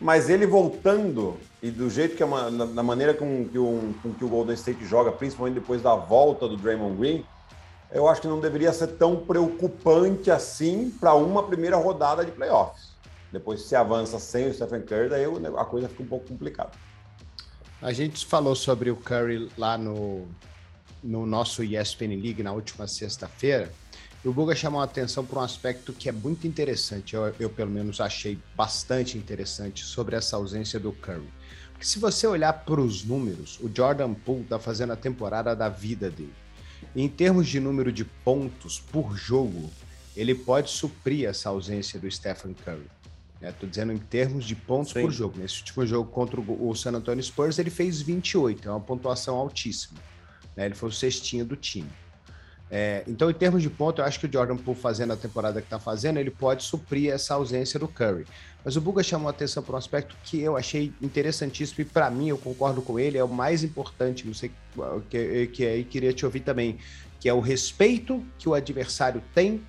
[0.00, 4.14] Mas ele voltando, e do jeito que, é uma, da maneira com que, o, com
[4.14, 7.26] que o Golden State joga, principalmente depois da volta do Draymond Green,
[7.92, 12.92] eu acho que não deveria ser tão preocupante assim para uma primeira rodada de playoffs.
[13.30, 15.24] Depois, se avança sem o Stephen Curry, daí
[15.58, 16.70] a coisa fica um pouco complicada.
[17.82, 20.28] A gente falou sobre o Curry lá no,
[21.02, 23.72] no nosso ESPN League na última sexta-feira.
[24.24, 27.50] E o Guga chamou a atenção para um aspecto que é muito interessante, eu, eu,
[27.50, 31.28] pelo menos achei bastante interessante sobre essa ausência do Curry.
[31.72, 35.68] Porque se você olhar para os números, o Jordan Poole está fazendo a temporada da
[35.68, 36.32] vida dele.
[36.94, 39.68] Em termos de número de pontos por jogo,
[40.16, 42.86] ele pode suprir essa ausência do Stephen Curry.
[43.50, 43.70] Estou né?
[43.70, 45.02] dizendo em termos de pontos Sim.
[45.02, 45.38] por jogo.
[45.38, 49.98] Nesse último jogo contra o San Antonio Spurs, ele fez 28, é uma pontuação altíssima.
[50.56, 50.66] Né?
[50.66, 51.90] Ele foi o cestinho do time.
[52.74, 55.60] É, então, em termos de ponto, eu acho que o Jordan Poole fazendo a temporada
[55.60, 58.24] que está fazendo, ele pode suprir essa ausência do Curry.
[58.64, 62.10] Mas o Buga chamou a atenção para um aspecto que eu achei interessantíssimo e para
[62.10, 64.50] mim, eu concordo com ele, é o mais importante, não sei
[65.10, 66.78] que, que aí queria te ouvir também,
[67.20, 69.62] que é o respeito que o adversário tem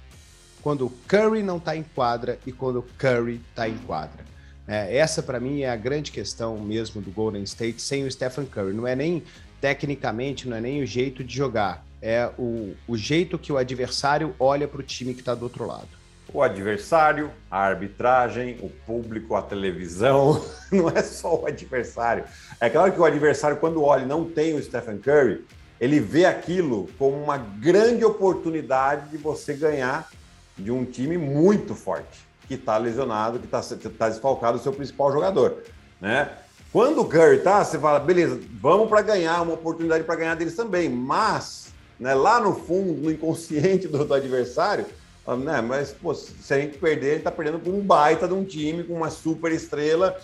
[0.64, 4.24] quando o Curry não está em quadra e quando o Curry está em quadra.
[4.66, 8.46] É, essa, para mim, é a grande questão mesmo do Golden State sem o Stephen
[8.46, 8.74] Curry.
[8.74, 9.22] Não é nem
[9.60, 14.34] tecnicamente, não é nem o jeito de jogar, é o, o jeito que o adversário
[14.40, 15.88] olha para o time que está do outro lado.
[16.34, 22.24] O adversário, a arbitragem, o público, a televisão, não é só o adversário.
[22.60, 25.46] É claro que o adversário, quando olha e não tem o Stephen Curry,
[25.80, 30.10] ele vê aquilo como uma grande oportunidade de você ganhar
[30.58, 33.62] de um time muito forte, que está lesionado, que está
[33.98, 35.64] tá desfalcado o seu principal jogador,
[36.00, 36.30] né?
[36.72, 40.56] Quando o Curry tá, você fala, beleza, vamos para ganhar, uma oportunidade para ganhar deles
[40.56, 41.68] também, mas
[42.00, 44.86] né, lá no fundo, no inconsciente do, do adversário,
[45.28, 48.44] né, mas pô, se a gente perder, ele está perdendo com um baita de um
[48.44, 50.18] time, com uma super estrela,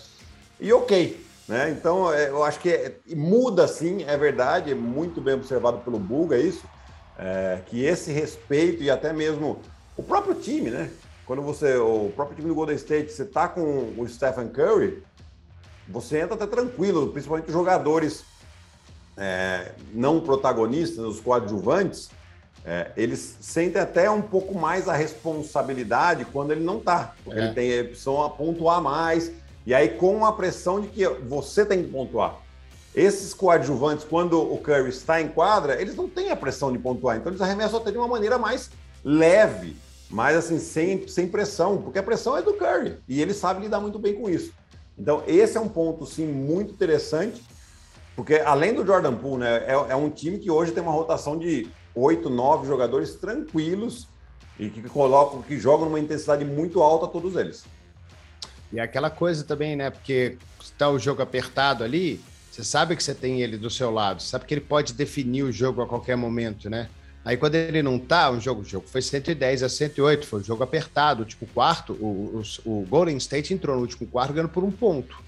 [0.58, 1.24] e ok.
[1.48, 1.70] Né?
[1.70, 5.98] Então, é, eu acho que é, muda sim, é verdade, é muito bem observado pelo
[5.98, 6.64] Buga isso,
[7.18, 9.60] é, que esse respeito e até mesmo
[10.00, 10.90] o próprio time, né?
[11.26, 15.02] Quando você, o próprio time do Golden State, você tá com o Stephen Curry,
[15.86, 18.24] você entra até tranquilo, principalmente os jogadores
[19.16, 22.10] é, não protagonistas, os coadjuvantes,
[22.64, 27.44] é, eles sentem até um pouco mais a responsabilidade quando ele não tá, porque é.
[27.44, 29.30] ele tem a opção a pontuar mais,
[29.66, 32.36] e aí com a pressão de que você tem que pontuar.
[32.94, 37.18] Esses coadjuvantes, quando o Curry está em quadra, eles não têm a pressão de pontuar,
[37.18, 38.70] então eles arremessam até de uma maneira mais
[39.04, 39.76] leve
[40.10, 43.80] mas assim, sem, sem pressão, porque a pressão é do Curry e ele sabe lidar
[43.80, 44.52] muito bem com isso.
[44.98, 47.42] Então, esse é um ponto, sim, muito interessante,
[48.14, 51.38] porque além do Jordan Poole, né, é, é um time que hoje tem uma rotação
[51.38, 54.08] de oito, nove jogadores tranquilos
[54.58, 57.64] e que colocam, que jogam numa intensidade muito alta todos eles.
[58.72, 62.20] E aquela coisa também, né, porque está o jogo apertado ali,
[62.50, 65.52] Você sabe que você tem ele do seu lado, sabe que ele pode definir o
[65.52, 66.90] jogo a qualquer momento, né?
[67.24, 70.44] Aí quando ele não tá, um jogo, o jogo foi 110 a 108, foi um
[70.44, 71.24] jogo apertado.
[71.24, 75.22] Tipo, quarto, o, o, o Golden State entrou no último quarto ganhando por um ponto.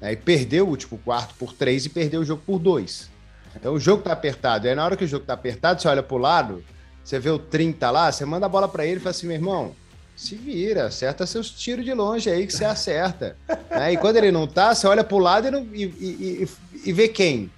[0.00, 3.08] Aí perdeu o último quarto por três e perdeu o jogo por dois.
[3.56, 4.66] Então o jogo tá apertado.
[4.66, 6.62] E aí na hora que o jogo tá apertado, você olha pro lado,
[7.02, 9.36] você vê o 30 lá, você manda a bola para ele e fala assim, meu
[9.36, 9.74] irmão,
[10.16, 13.36] se vira, acerta seus tiros de longe aí que você acerta.
[13.70, 13.92] né?
[13.92, 16.48] E quando ele não tá, você olha pro lado e, não, e, e,
[16.84, 17.50] e vê quem?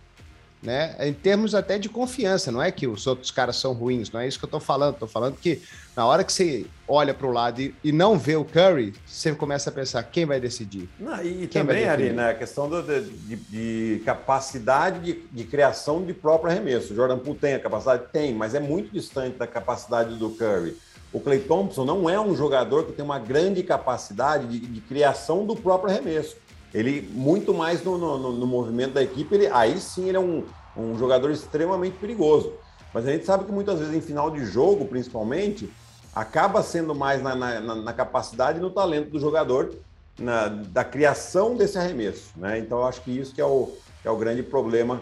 [0.65, 0.97] Né?
[0.99, 4.27] Em termos até de confiança, não é que os outros caras são ruins, não é
[4.27, 4.97] isso que eu tô falando.
[4.97, 5.61] Tô falando que
[5.95, 9.33] na hora que você olha para o lado e, e, não vê o Curry, você
[9.33, 10.89] começa a pensar quem vai decidir.
[10.99, 16.05] Não, e quem também, Ari, né, a questão do, de, de, capacidade de, de, criação
[16.05, 16.93] de próprio arremesso.
[16.93, 18.05] O Jordan Poole tem a capacidade?
[18.11, 20.77] Tem, mas é muito distante da capacidade do Curry.
[21.13, 25.47] O Clay Thompson não é um jogador que tem uma grande capacidade de, de criação
[25.47, 26.37] do próprio arremesso.
[26.75, 30.45] Ele, muito mais no, no, no, movimento da equipe, ele, aí sim ele é um,
[30.77, 32.53] um jogador extremamente perigoso.
[32.93, 35.73] Mas a gente sabe que muitas vezes em final de jogo, principalmente,
[36.13, 39.73] acaba sendo mais na, na, na capacidade e no talento do jogador,
[40.19, 42.33] na, da criação desse arremesso.
[42.37, 42.59] Né?
[42.59, 45.01] Então eu acho que isso que é o, que é o grande problema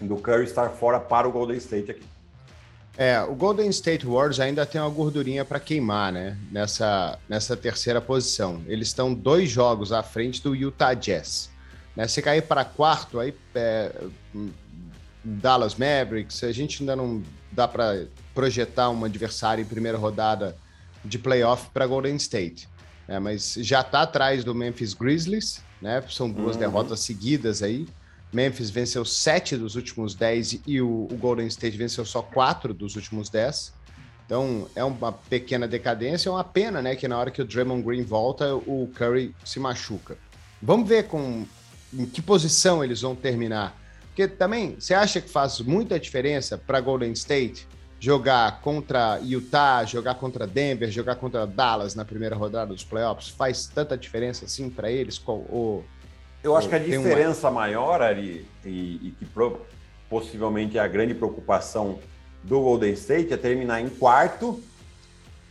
[0.00, 2.13] do Curry estar fora para o Golden State aqui.
[2.96, 6.38] É, o Golden State Warriors ainda tem uma gordurinha para queimar, né?
[6.50, 8.62] Nessa, nessa terceira posição.
[8.66, 11.50] Eles estão dois jogos à frente do Utah Jazz.
[11.96, 12.06] Né?
[12.06, 13.92] Se cair para quarto, aí é,
[15.24, 20.56] Dallas Mavericks, a gente ainda não dá para projetar um adversário em primeira rodada
[21.04, 22.68] de playoff para Golden State.
[23.08, 23.18] Né?
[23.18, 26.02] Mas já está atrás do Memphis Grizzlies, né?
[26.08, 26.60] São duas uhum.
[26.60, 27.86] derrotas seguidas aí.
[28.34, 32.96] Memphis venceu sete dos últimos dez e o, o, Golden State venceu só quatro dos
[32.96, 33.72] últimos dez.
[34.26, 36.96] Então é uma pequena decadência, é uma pena, né?
[36.96, 40.18] Que na hora que o Draymond Green volta, o Curry se machuca.
[40.60, 41.46] Vamos ver com
[41.92, 43.80] em que posição eles vão terminar.
[44.06, 47.68] Porque também, você acha que faz muita diferença para Golden State
[48.00, 53.28] jogar contra Utah, jogar contra Denver, jogar contra Dallas na primeira rodada dos playoffs?
[53.28, 55.20] Faz tanta diferença assim para eles?
[55.26, 55.84] Ou
[56.44, 57.60] eu acho que a diferença uma...
[57.60, 59.60] maior, Ari, e, e que pro,
[60.08, 61.98] possivelmente é a grande preocupação
[62.42, 64.62] do Golden State é terminar em quarto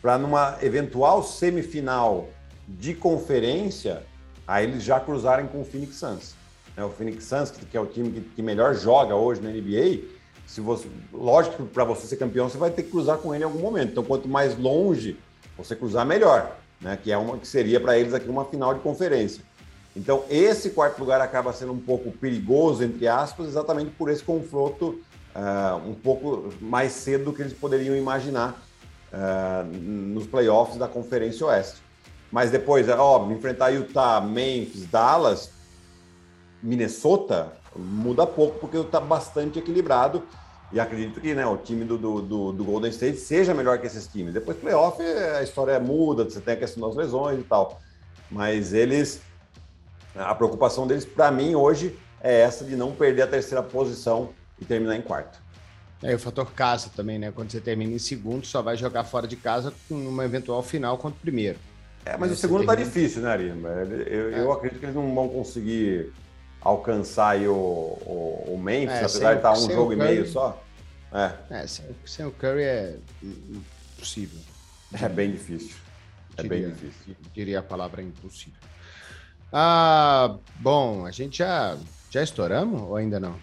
[0.01, 2.29] para numa eventual semifinal
[2.67, 4.03] de conferência,
[4.47, 6.35] aí eles já cruzarem com o Phoenix Suns.
[6.77, 10.01] É, o Phoenix Suns, que é o time que, que melhor joga hoje na NBA,
[10.45, 13.43] se você, lógico que para você ser campeão você vai ter que cruzar com ele
[13.43, 13.91] em algum momento.
[13.91, 15.17] Então, quanto mais longe
[15.57, 16.97] você cruzar, melhor, né?
[17.01, 19.43] Que é uma que seria para eles aqui uma final de conferência.
[19.95, 24.99] Então, esse quarto lugar acaba sendo um pouco perigoso, entre aspas, exatamente por esse confronto
[25.35, 28.59] uh, um pouco mais cedo do que eles poderiam imaginar
[29.11, 31.81] uh, nos playoffs da Conferência Oeste.
[32.31, 35.51] Mas depois, é óbvio, enfrentar Utah, Memphis, Dallas,
[36.61, 40.23] Minnesota, muda pouco, porque está bastante equilibrado.
[40.71, 44.07] E acredito que né, o time do, do, do, Golden State seja melhor que esses
[44.07, 44.33] times.
[44.33, 47.79] Depois, playoff, a história muda, você tem a questão das lesões e tal.
[48.31, 49.21] Mas eles
[50.15, 54.65] a preocupação deles, para mim, hoje, é essa de não perder a terceira posição e
[54.65, 55.41] terminar em quarto.
[56.01, 57.31] É, o fator casa também, né?
[57.31, 60.97] Quando você termina em segundo, só vai jogar fora de casa com uma eventual final
[60.97, 61.57] contra o primeiro.
[62.05, 62.91] É, mas o segundo tá termina...
[62.91, 63.47] tá difícil, né, Ari?
[63.47, 64.39] Eu, é.
[64.41, 66.11] eu acredito que eles não vão conseguir
[66.59, 69.93] alcançar aí o, o, o Memphis, é, apesar de estar tá um jogo Curry...
[69.93, 70.61] e meio só.
[71.13, 74.39] É, é sem, sem, o Curry é impossível.
[75.01, 75.75] É bem difícil.
[76.35, 77.15] É diria, bem difícil.
[77.33, 78.59] Diria a palavra impossível.
[79.55, 81.77] Ah, bom, a gente já,
[82.09, 83.35] já estouramos ou ainda não?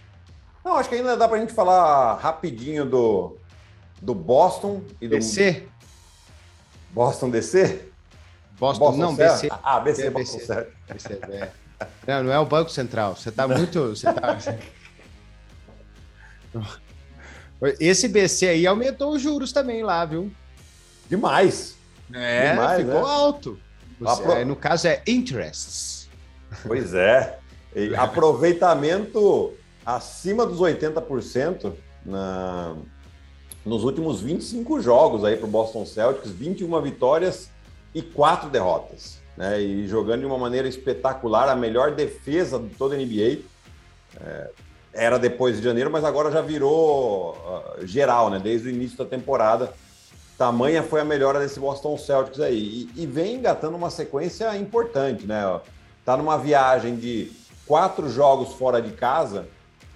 [0.64, 3.36] Não, acho que ainda dá para a gente falar rapidinho do,
[4.02, 5.14] do Boston e do.
[5.14, 5.68] DC?
[6.90, 7.88] Boston DC?
[8.58, 9.48] Boston, Boston não, BC.
[9.62, 10.66] Ah, BC, é, Boston BC.
[10.92, 11.52] BC é.
[12.06, 13.14] Não, não é o Banco Central.
[13.14, 13.90] Você está muito.
[13.90, 14.36] Você tá...
[17.78, 20.32] Esse BC aí aumentou os juros também lá, viu?
[21.08, 21.76] Demais.
[22.12, 23.08] É, Demais, ficou né?
[23.08, 23.60] alto.
[24.00, 25.99] Você, no caso é interests.
[26.66, 27.38] Pois é.
[27.74, 29.52] E aproveitamento
[29.84, 31.72] acima dos 80%
[32.04, 32.76] na,
[33.64, 37.50] nos últimos 25 jogos aí para o Boston Celtics, 21 vitórias
[37.94, 39.20] e 4 derrotas.
[39.36, 39.60] Né?
[39.60, 43.40] E jogando de uma maneira espetacular, a melhor defesa de toda a NBA.
[44.20, 44.50] É,
[44.92, 48.40] era depois de janeiro, mas agora já virou uh, geral, né?
[48.40, 49.72] Desde o início da temporada.
[50.36, 52.88] Tamanha foi a melhora desse Boston Celtics aí.
[52.96, 55.60] E, e vem engatando uma sequência importante, né?
[56.10, 57.30] Está numa viagem de
[57.64, 59.46] quatro jogos fora de casa,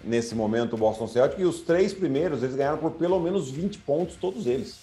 [0.04, 3.78] nesse momento, o Boston Celtics, e os três primeiros eles ganharam por pelo menos 20
[3.78, 4.78] pontos, todos eles.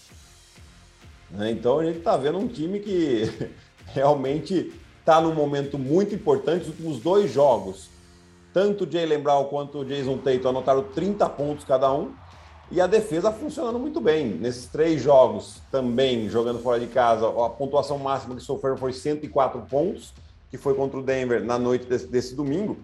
[1.29, 1.51] Né?
[1.51, 3.31] Então a gente está vendo um time que
[3.95, 6.63] realmente está num momento muito importante.
[6.63, 7.89] Os últimos dois jogos,
[8.53, 12.11] tanto o Jalen Brown quanto o Jason Tatum anotaram 30 pontos cada um.
[12.69, 14.27] E a defesa funcionando muito bem.
[14.31, 19.61] Nesses três jogos, também jogando fora de casa, a pontuação máxima que sofreram foi 104
[19.69, 20.13] pontos,
[20.51, 22.77] que foi contra o Denver na noite desse, desse domingo.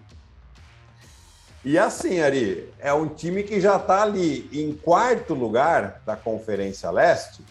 [1.64, 6.90] E assim, Ari, é um time que já está ali em quarto lugar da Conferência
[6.90, 7.42] Leste,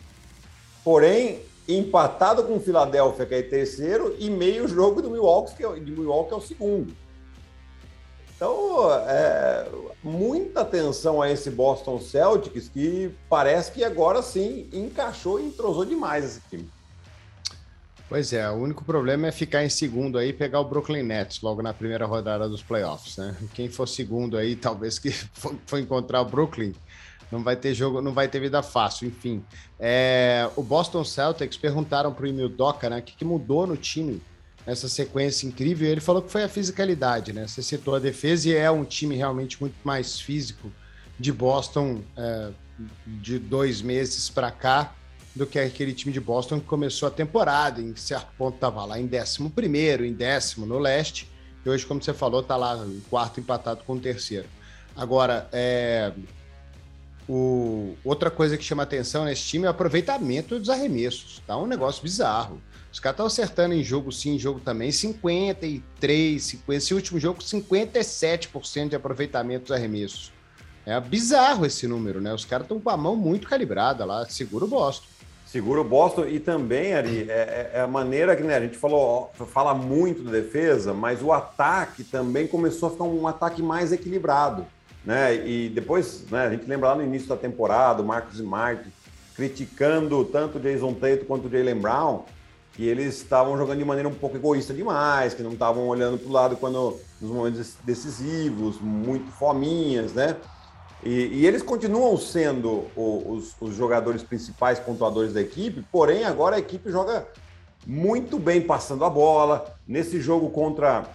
[0.83, 5.73] porém empatado com o Philadelphia, que é terceiro, e meio jogo do Milwaukee, que é,
[5.73, 6.95] de Milwaukee é o segundo.
[8.35, 9.67] Então, é,
[10.01, 16.23] muita atenção a esse Boston Celtics, que parece que agora sim encaixou e entrosou demais
[16.23, 16.69] esse time.
[18.09, 21.41] Pois é, o único problema é ficar em segundo aí e pegar o Brooklyn Nets
[21.41, 23.35] logo na primeira rodada dos playoffs, né?
[23.53, 26.73] Quem for segundo aí, talvez que for encontrar o Brooklyn,
[27.29, 29.43] não vai ter jogo, não vai ter vida fácil, enfim.
[29.77, 33.75] É, o Boston Celtics perguntaram para o Emil Doca, né, o que, que mudou no
[33.75, 34.21] time
[34.65, 37.47] nessa sequência incrível, ele falou que foi a fisicalidade, né?
[37.47, 40.69] Você citou a defesa e é um time realmente muito mais físico
[41.17, 42.49] de Boston é,
[43.05, 44.93] de dois meses para cá
[45.37, 48.99] do que aquele time de Boston que começou a temporada, em certo ponto estava lá
[48.99, 51.29] em 11 primeiro, em décimo no leste,
[51.65, 54.47] e hoje, como você falou, está lá em quarto empatado com o terceiro.
[54.95, 56.11] Agora, é,
[57.27, 61.41] o, outra coisa que chama atenção nesse time é o aproveitamento dos arremessos.
[61.45, 62.61] Tá um negócio bizarro.
[62.91, 67.41] Os caras estão acertando em jogo sim, em jogo também, 53, 50, esse último jogo,
[67.41, 70.31] 57% de aproveitamento dos arremessos.
[70.85, 72.33] É bizarro esse número, né?
[72.33, 75.05] Os caras estão com a mão muito calibrada lá, segura o Boston.
[75.57, 79.31] Segura o Boston e também, Ari, é, é, a maneira que né, a gente falou,
[79.51, 84.65] fala muito da defesa, mas o ataque também começou a ficar um ataque mais equilibrado
[85.07, 85.33] né?
[85.47, 88.83] E depois, né, a gente lembra lá no início da temporada, o Marcos Smart
[89.33, 92.23] criticando tanto o Jason Tatum quanto o Jalen Brown,
[92.73, 96.27] que eles estavam jogando de maneira um pouco egoísta demais, que não estavam olhando para
[96.27, 100.35] o lado quando nos momentos decisivos, muito fominhas, né?
[101.07, 106.59] E, e eles continuam sendo os, os, jogadores principais pontuadores da equipe, porém agora a
[106.59, 107.25] equipe joga
[107.85, 109.73] muito bem passando a bola.
[109.87, 111.05] Nesse jogo contra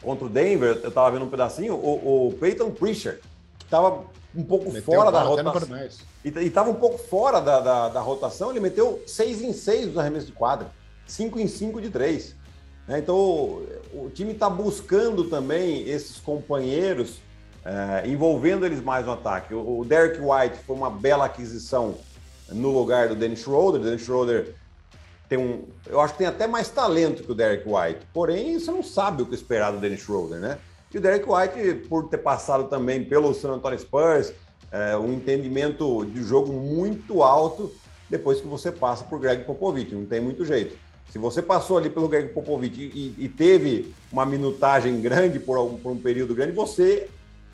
[0.00, 3.20] contra o Denver, eu estava vendo um pedacinho, o, o Peyton Pritchard,
[3.58, 5.76] que estava um pouco meteu fora da rotação.
[6.24, 9.98] E estava um pouco fora da, da, da, rotação, ele meteu 6 em 6 nos
[9.98, 10.70] arremessos de quadra,
[11.08, 12.36] 5 em 5 de 3.
[12.86, 13.00] Né?
[13.00, 17.18] Então o, o time está buscando também esses companheiros,
[17.64, 19.54] é, envolvendo eles mais no ataque.
[19.54, 21.96] O, o Derek White foi uma bela aquisição
[22.48, 23.80] no lugar do Dennis Schroeder.
[23.80, 24.54] Dennis Schroeder
[25.28, 25.64] tem um.
[25.86, 28.00] Eu acho que tem até mais talento que o Derek White.
[28.12, 30.58] Porém, você não sabe o que esperar do Dennis Schroeder, né?
[30.92, 34.32] E o Derek White, por ter passado também pelo San Antonio Spurs,
[34.72, 37.72] é, um entendimento de jogo muito alto
[38.08, 39.94] depois que você passa por Greg Popovich.
[39.94, 40.76] Não tem muito jeito.
[41.10, 45.76] Se você passou ali pelo Greg Popovich e, e teve uma minutagem grande por, um,
[45.76, 47.08] por um período grande, você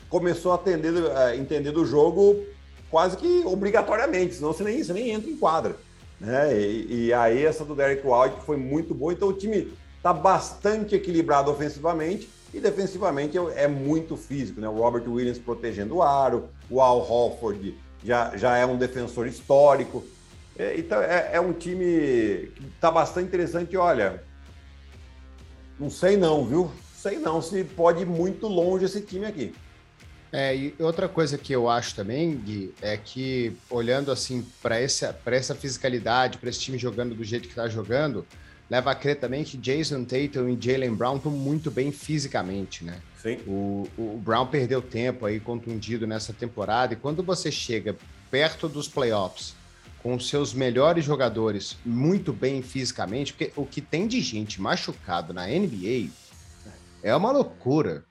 [0.09, 0.93] começou a atender,
[1.35, 2.43] entender do jogo
[2.89, 5.75] quase que obrigatoriamente, senão você nem, você nem entra em quadra.
[6.19, 6.59] Né?
[6.59, 9.13] E, e, aí essa do Derek White foi muito boa.
[9.13, 14.59] Então o time está bastante equilibrado ofensivamente e defensivamente é, é, muito físico.
[14.59, 14.67] Né?
[14.67, 20.03] O Robert Williams protegendo o aro, o Al Hofford já, já é um defensor histórico.
[20.57, 23.77] É, então é, é, um time que está bastante interessante.
[23.77, 24.23] Olha,
[25.79, 26.71] não sei não, viu?
[26.95, 29.53] Sei não se pode ir muito longe esse time aqui.
[30.31, 35.17] É, e outra coisa que eu acho também, Gui, é que olhando assim para essa,
[35.25, 38.25] essa fisicalidade, para esse time jogando do jeito que está jogando,
[38.69, 42.99] leva a crer também que Jason Tatum e Jalen Brown estão muito bem fisicamente, né?
[43.21, 43.37] Sim.
[43.47, 47.95] O, o Brown perdeu tempo aí contundido nessa temporada e quando você chega
[48.29, 49.55] perto dos playoffs
[50.03, 55.47] com seus melhores jogadores muito bem fisicamente, porque o que tem de gente machucado na
[55.47, 56.09] NBA
[57.01, 58.03] é uma loucura.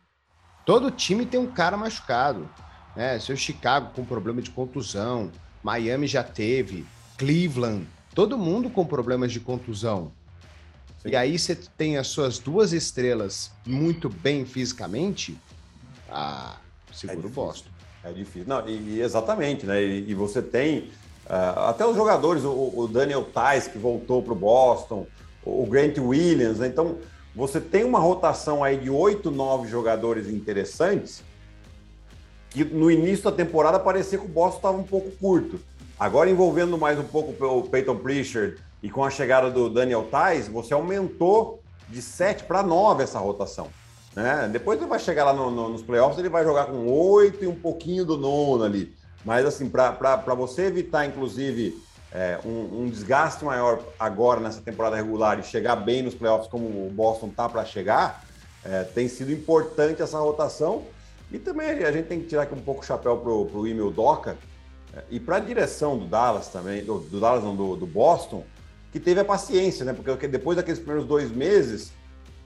[0.66, 2.50] Todo time tem um cara machucado.
[2.96, 3.20] Né?
[3.20, 5.30] Seu Chicago com problema de contusão,
[5.62, 6.84] Miami já teve,
[7.16, 10.10] Cleveland, todo mundo com problemas de contusão.
[11.02, 11.10] Sim.
[11.10, 15.38] E aí você tem as suas duas estrelas muito bem fisicamente,
[16.10, 16.56] ah,
[16.92, 17.70] seguro é o Boston.
[18.02, 18.48] É difícil.
[18.48, 19.82] Não, e, exatamente, né?
[19.82, 20.90] E, e você tem
[21.26, 25.06] uh, até os jogadores, o, o Daniel Tais, que voltou para o Boston,
[25.44, 26.66] o Grant Williams, né?
[26.66, 26.98] Então,
[27.36, 31.22] você tem uma rotação aí de oito, nove jogadores interessantes,
[32.48, 35.60] que no início da temporada parecia que o Boston estava um pouco curto.
[36.00, 40.48] Agora, envolvendo mais um pouco o Peyton Pritchard e com a chegada do Daniel Tais,
[40.48, 41.60] você aumentou
[41.90, 43.68] de 7 para 9 essa rotação.
[44.14, 44.48] Né?
[44.50, 47.46] Depois ele vai chegar lá no, no, nos playoffs, ele vai jogar com 8 e
[47.46, 48.94] um pouquinho do nono ali.
[49.22, 51.76] Mas, assim, para você evitar, inclusive,
[52.16, 56.64] é, um, um, desgaste maior agora nessa temporada regular e chegar bem nos playoffs como
[56.64, 58.24] o Boston tá para chegar,
[58.64, 60.82] É, tem sido importante essa rotação.
[61.30, 63.92] E também a gente tem que tirar aqui um pouco o chapéu para o Emil
[63.92, 64.36] Doca
[64.92, 68.42] é, e para a direção do Dallas também, do, do Dallas não, do, do, Boston,
[68.90, 69.92] que teve a paciência, né?
[69.92, 71.92] Porque depois daqueles primeiros dois meses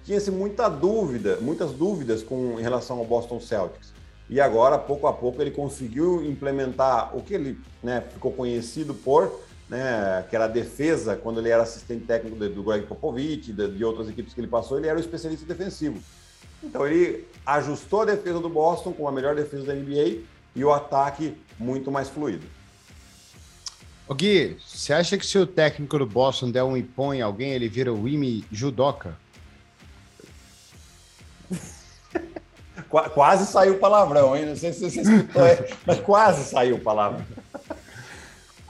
[0.04, 3.94] tinha-se muita dúvida, muitas dúvidas com em relação ao Boston Celtics.
[4.28, 9.40] E agora, pouco a pouco, ele conseguiu implementar o que ele né, ficou conhecido por,
[9.70, 13.84] né, que era a defesa, quando ele era assistente técnico do Greg Popovich, de, de
[13.84, 16.02] outras equipes que ele passou, ele era o especialista defensivo.
[16.62, 20.22] Então ele ajustou a defesa do Boston com a melhor defesa da NBA
[20.56, 22.44] e o ataque muito mais fluido.
[24.08, 27.52] O Gui, você acha que se o técnico do Boston der um impõe em alguém,
[27.52, 29.16] ele vira o Imi Judoka?
[32.88, 34.46] quase saiu palavrão, hein?
[34.46, 35.42] Não sei se você escutou,
[35.86, 37.24] mas quase saiu palavrão.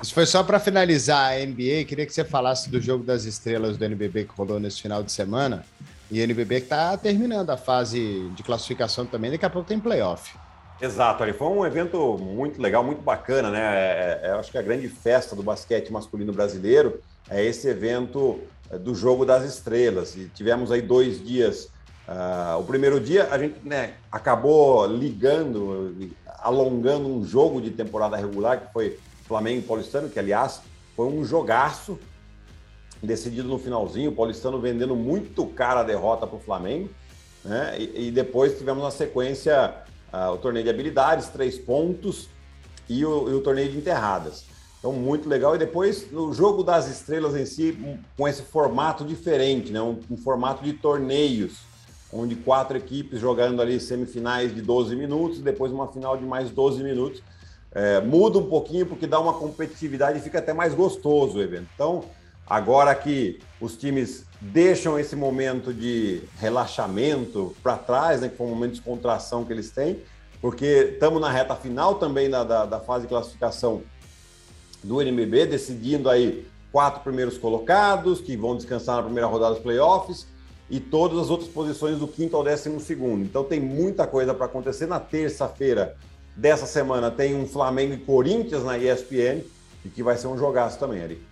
[0.03, 1.85] Isso foi só para finalizar a NBA.
[1.87, 5.13] Queria que você falasse do jogo das estrelas do NBB que rolou nesse final de
[5.13, 5.63] semana.
[6.11, 10.35] E NBB que está terminando a fase de classificação também, daqui a pouco tem playoff.
[10.81, 13.61] Exato, ali foi um evento muito legal, muito bacana, né?
[13.61, 18.41] É, é, é acho que a grande festa do basquete masculino brasileiro é esse evento
[18.71, 20.17] é, do Jogo das Estrelas.
[20.17, 21.69] E tivemos aí dois dias.
[22.09, 25.95] Uh, o primeiro dia a gente né, acabou ligando,
[26.39, 28.99] alongando um jogo de temporada regular, que foi
[29.31, 30.61] Flamengo e Paulistano, que aliás
[30.97, 31.97] foi um jogaço
[33.01, 36.91] decidido no finalzinho, o Paulistano vendendo muito cara a derrota para o Flamengo.
[37.45, 37.77] Né?
[37.79, 39.73] E, e, depois tivemos na sequência
[40.13, 42.29] uh, o torneio de habilidades, três pontos,
[42.89, 44.47] e o, e o, torneio de enterradas.
[44.81, 45.55] Então, muito legal.
[45.55, 49.81] E depois, no jogo das estrelas em si, um, com esse formato diferente, né?
[49.81, 51.61] Um, um, formato de torneios,
[52.13, 56.83] onde quatro equipes jogando ali semifinais de 12 minutos, depois uma final de mais 12
[56.83, 57.23] minutos.
[57.73, 61.69] É, muda um pouquinho porque dá uma competitividade e fica até mais gostoso o evento.
[61.75, 62.05] Então,
[62.51, 68.51] Agora que os times deixam esse momento de relaxamento para trás, né, que foi um
[68.51, 70.01] momento de descontração que eles têm,
[70.41, 73.83] porque estamos na reta final também da, da, da, fase de classificação
[74.83, 80.27] do NBB, decidindo aí quatro primeiros colocados, que vão descansar na primeira rodada dos playoffs,
[80.69, 83.23] e todas as outras posições do quinto ao décimo segundo.
[83.23, 84.87] Então tem muita coisa para acontecer.
[84.87, 85.97] Na terça-feira
[86.37, 89.43] dessa semana tem um Flamengo e Corinthians na ESPN,
[89.85, 91.31] e que vai ser um jogaço também, Ari.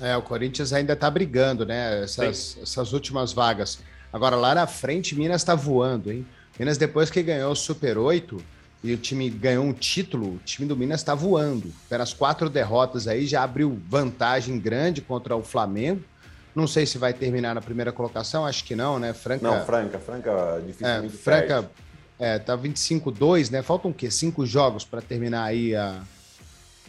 [0.00, 2.02] É, o Corinthians ainda está brigando, né?
[2.02, 3.78] Essas, essas, últimas vagas.
[4.12, 6.26] Agora, lá na frente, Minas está voando, hein?
[6.58, 8.36] Minas, depois que ganhou o Super 8
[8.84, 11.72] e o time ganhou um título, o time do Minas está voando.
[11.88, 16.02] Pelas quatro derrotas aí, já abriu vantagem grande contra o Flamengo.
[16.54, 19.12] Não sei se vai terminar na primeira colocação, acho que não, né?
[19.12, 19.42] Franca.
[19.42, 21.14] Não, Franca, Franca dificilmente.
[21.14, 21.70] É, Franca,
[22.18, 23.62] é, tá 25-2, né?
[23.62, 24.10] Faltam o quê?
[24.10, 26.02] Cinco jogos para terminar aí a,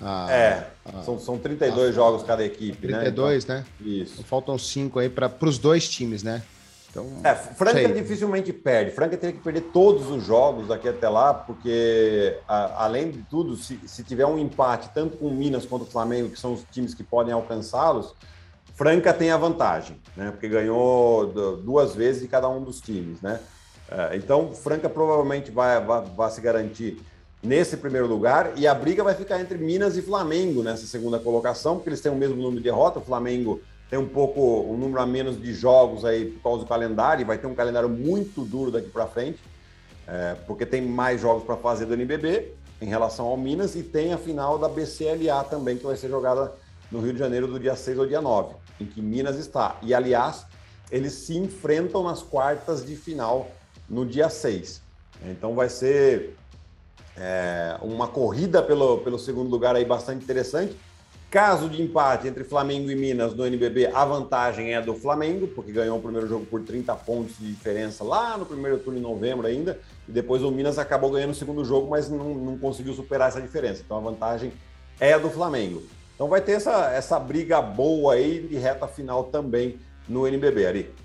[0.01, 3.65] a, é, a, são, são 32 a, jogos cada equipe, 32, né?
[3.79, 3.93] Então, né?
[4.01, 4.13] Isso.
[4.13, 6.41] Então, faltam cinco aí para os dois times, né?
[6.89, 7.93] Então, é, Franca sei.
[7.93, 8.91] dificilmente perde.
[8.91, 13.55] Franca teria que perder todos os jogos daqui até lá, porque a, além de tudo,
[13.55, 16.63] se, se tiver um empate tanto com o Minas quanto o Flamengo, que são os
[16.71, 18.15] times que podem alcançá-los,
[18.73, 20.31] Franca tem a vantagem, né?
[20.31, 21.25] Porque ganhou
[21.57, 23.39] duas vezes de cada um dos times, né?
[23.89, 27.01] É, então, Franca provavelmente vai, vai, vai se garantir
[27.41, 31.75] nesse primeiro lugar e a briga vai ficar entre Minas e Flamengo nessa segunda colocação,
[31.75, 33.01] porque eles têm o mesmo número de derrotas.
[33.03, 36.67] O Flamengo tem um pouco um número a menos de jogos aí por causa do
[36.67, 39.39] calendário, e vai ter um calendário muito duro daqui para frente,
[40.05, 44.13] é, porque tem mais jogos para fazer do NBB em relação ao Minas e tem
[44.13, 46.51] a final da BCLA também, que vai ser jogada
[46.91, 49.77] no Rio de Janeiro do dia 6 ao dia 9, em que Minas está.
[49.81, 50.45] E aliás,
[50.91, 53.49] eles se enfrentam nas quartas de final
[53.89, 54.81] no dia 6.
[55.25, 56.35] Então vai ser
[57.17, 60.75] é, uma corrida pelo, pelo segundo lugar aí bastante interessante.
[61.29, 65.73] Caso de empate entre Flamengo e Minas no NBB, a vantagem é do Flamengo, porque
[65.73, 69.45] ganhou o primeiro jogo por 30 pontos de diferença lá no primeiro turno em novembro
[69.45, 69.77] ainda,
[70.07, 73.41] e depois o Minas acabou ganhando o segundo jogo, mas não, não conseguiu superar essa
[73.41, 73.81] diferença.
[73.85, 74.53] Então a vantagem
[75.01, 75.83] é do Flamengo.
[76.15, 79.77] Então vai ter essa, essa briga boa aí de reta final também
[80.07, 80.95] no NBB, Ari.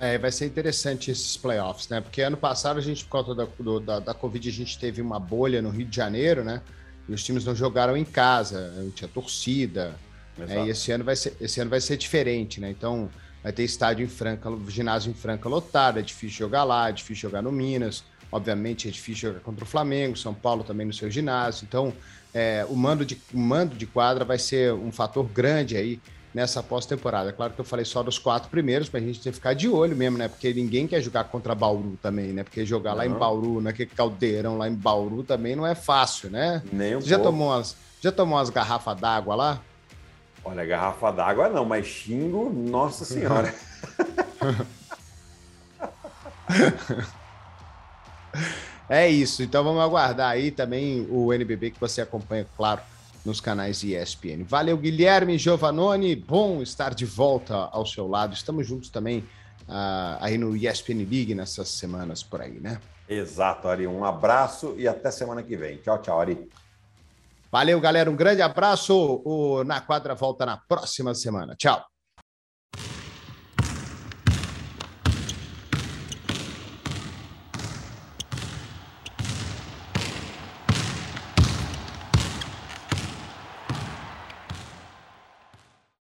[0.00, 2.00] É, vai ser interessante esses playoffs, né?
[2.00, 5.02] Porque ano passado a gente, por causa da, do, da, da Covid, a gente teve
[5.02, 6.62] uma bolha no Rio de Janeiro, né?
[7.08, 9.94] E os times não jogaram em casa, não tinha torcida.
[10.48, 12.70] É, e esse ano, vai ser, esse ano vai ser diferente, né?
[12.70, 13.10] Então
[13.42, 17.28] vai ter estádio em Franca, ginásio em Franca lotado, é difícil jogar lá, é difícil
[17.28, 18.04] jogar no Minas.
[18.30, 21.64] Obviamente é difícil jogar contra o Flamengo, São Paulo também no seu ginásio.
[21.66, 21.92] Então,
[22.32, 25.98] é, o, mando de, o mando de quadra vai ser um fator grande aí
[26.34, 27.32] nessa pós-temporada.
[27.32, 29.68] Claro que eu falei só dos quatro primeiros, mas a gente tem que ficar de
[29.68, 30.28] olho mesmo, né?
[30.28, 32.44] Porque ninguém quer jogar contra Bauru também, né?
[32.44, 32.98] Porque jogar não.
[32.98, 36.62] lá em Bauru, naquele caldeirão lá em Bauru também não é fácil, né?
[36.72, 39.60] Nem um Você já tomou umas, já tomou umas garrafas d'água lá?
[40.44, 43.52] Olha, garrafa d'água não, mas xingo, nossa senhora.
[48.88, 49.42] é isso.
[49.42, 52.80] Então vamos aguardar aí também o NBB que você acompanha, claro,
[53.28, 54.42] nos canais ESPN.
[54.44, 56.16] Valeu, Guilherme Giovanoni.
[56.16, 58.34] Bom estar de volta ao seu lado.
[58.34, 59.18] Estamos juntos também
[59.68, 62.80] uh, aí no ESPN League nessas semanas por aí, né?
[63.08, 63.86] Exato, Ari.
[63.86, 65.76] Um abraço e até semana que vem.
[65.76, 66.48] Tchau, tchau, Ari.
[67.52, 68.10] Valeu, galera.
[68.10, 69.22] Um grande abraço.
[69.24, 71.54] O Na Quadra volta na próxima semana.
[71.54, 71.97] Tchau.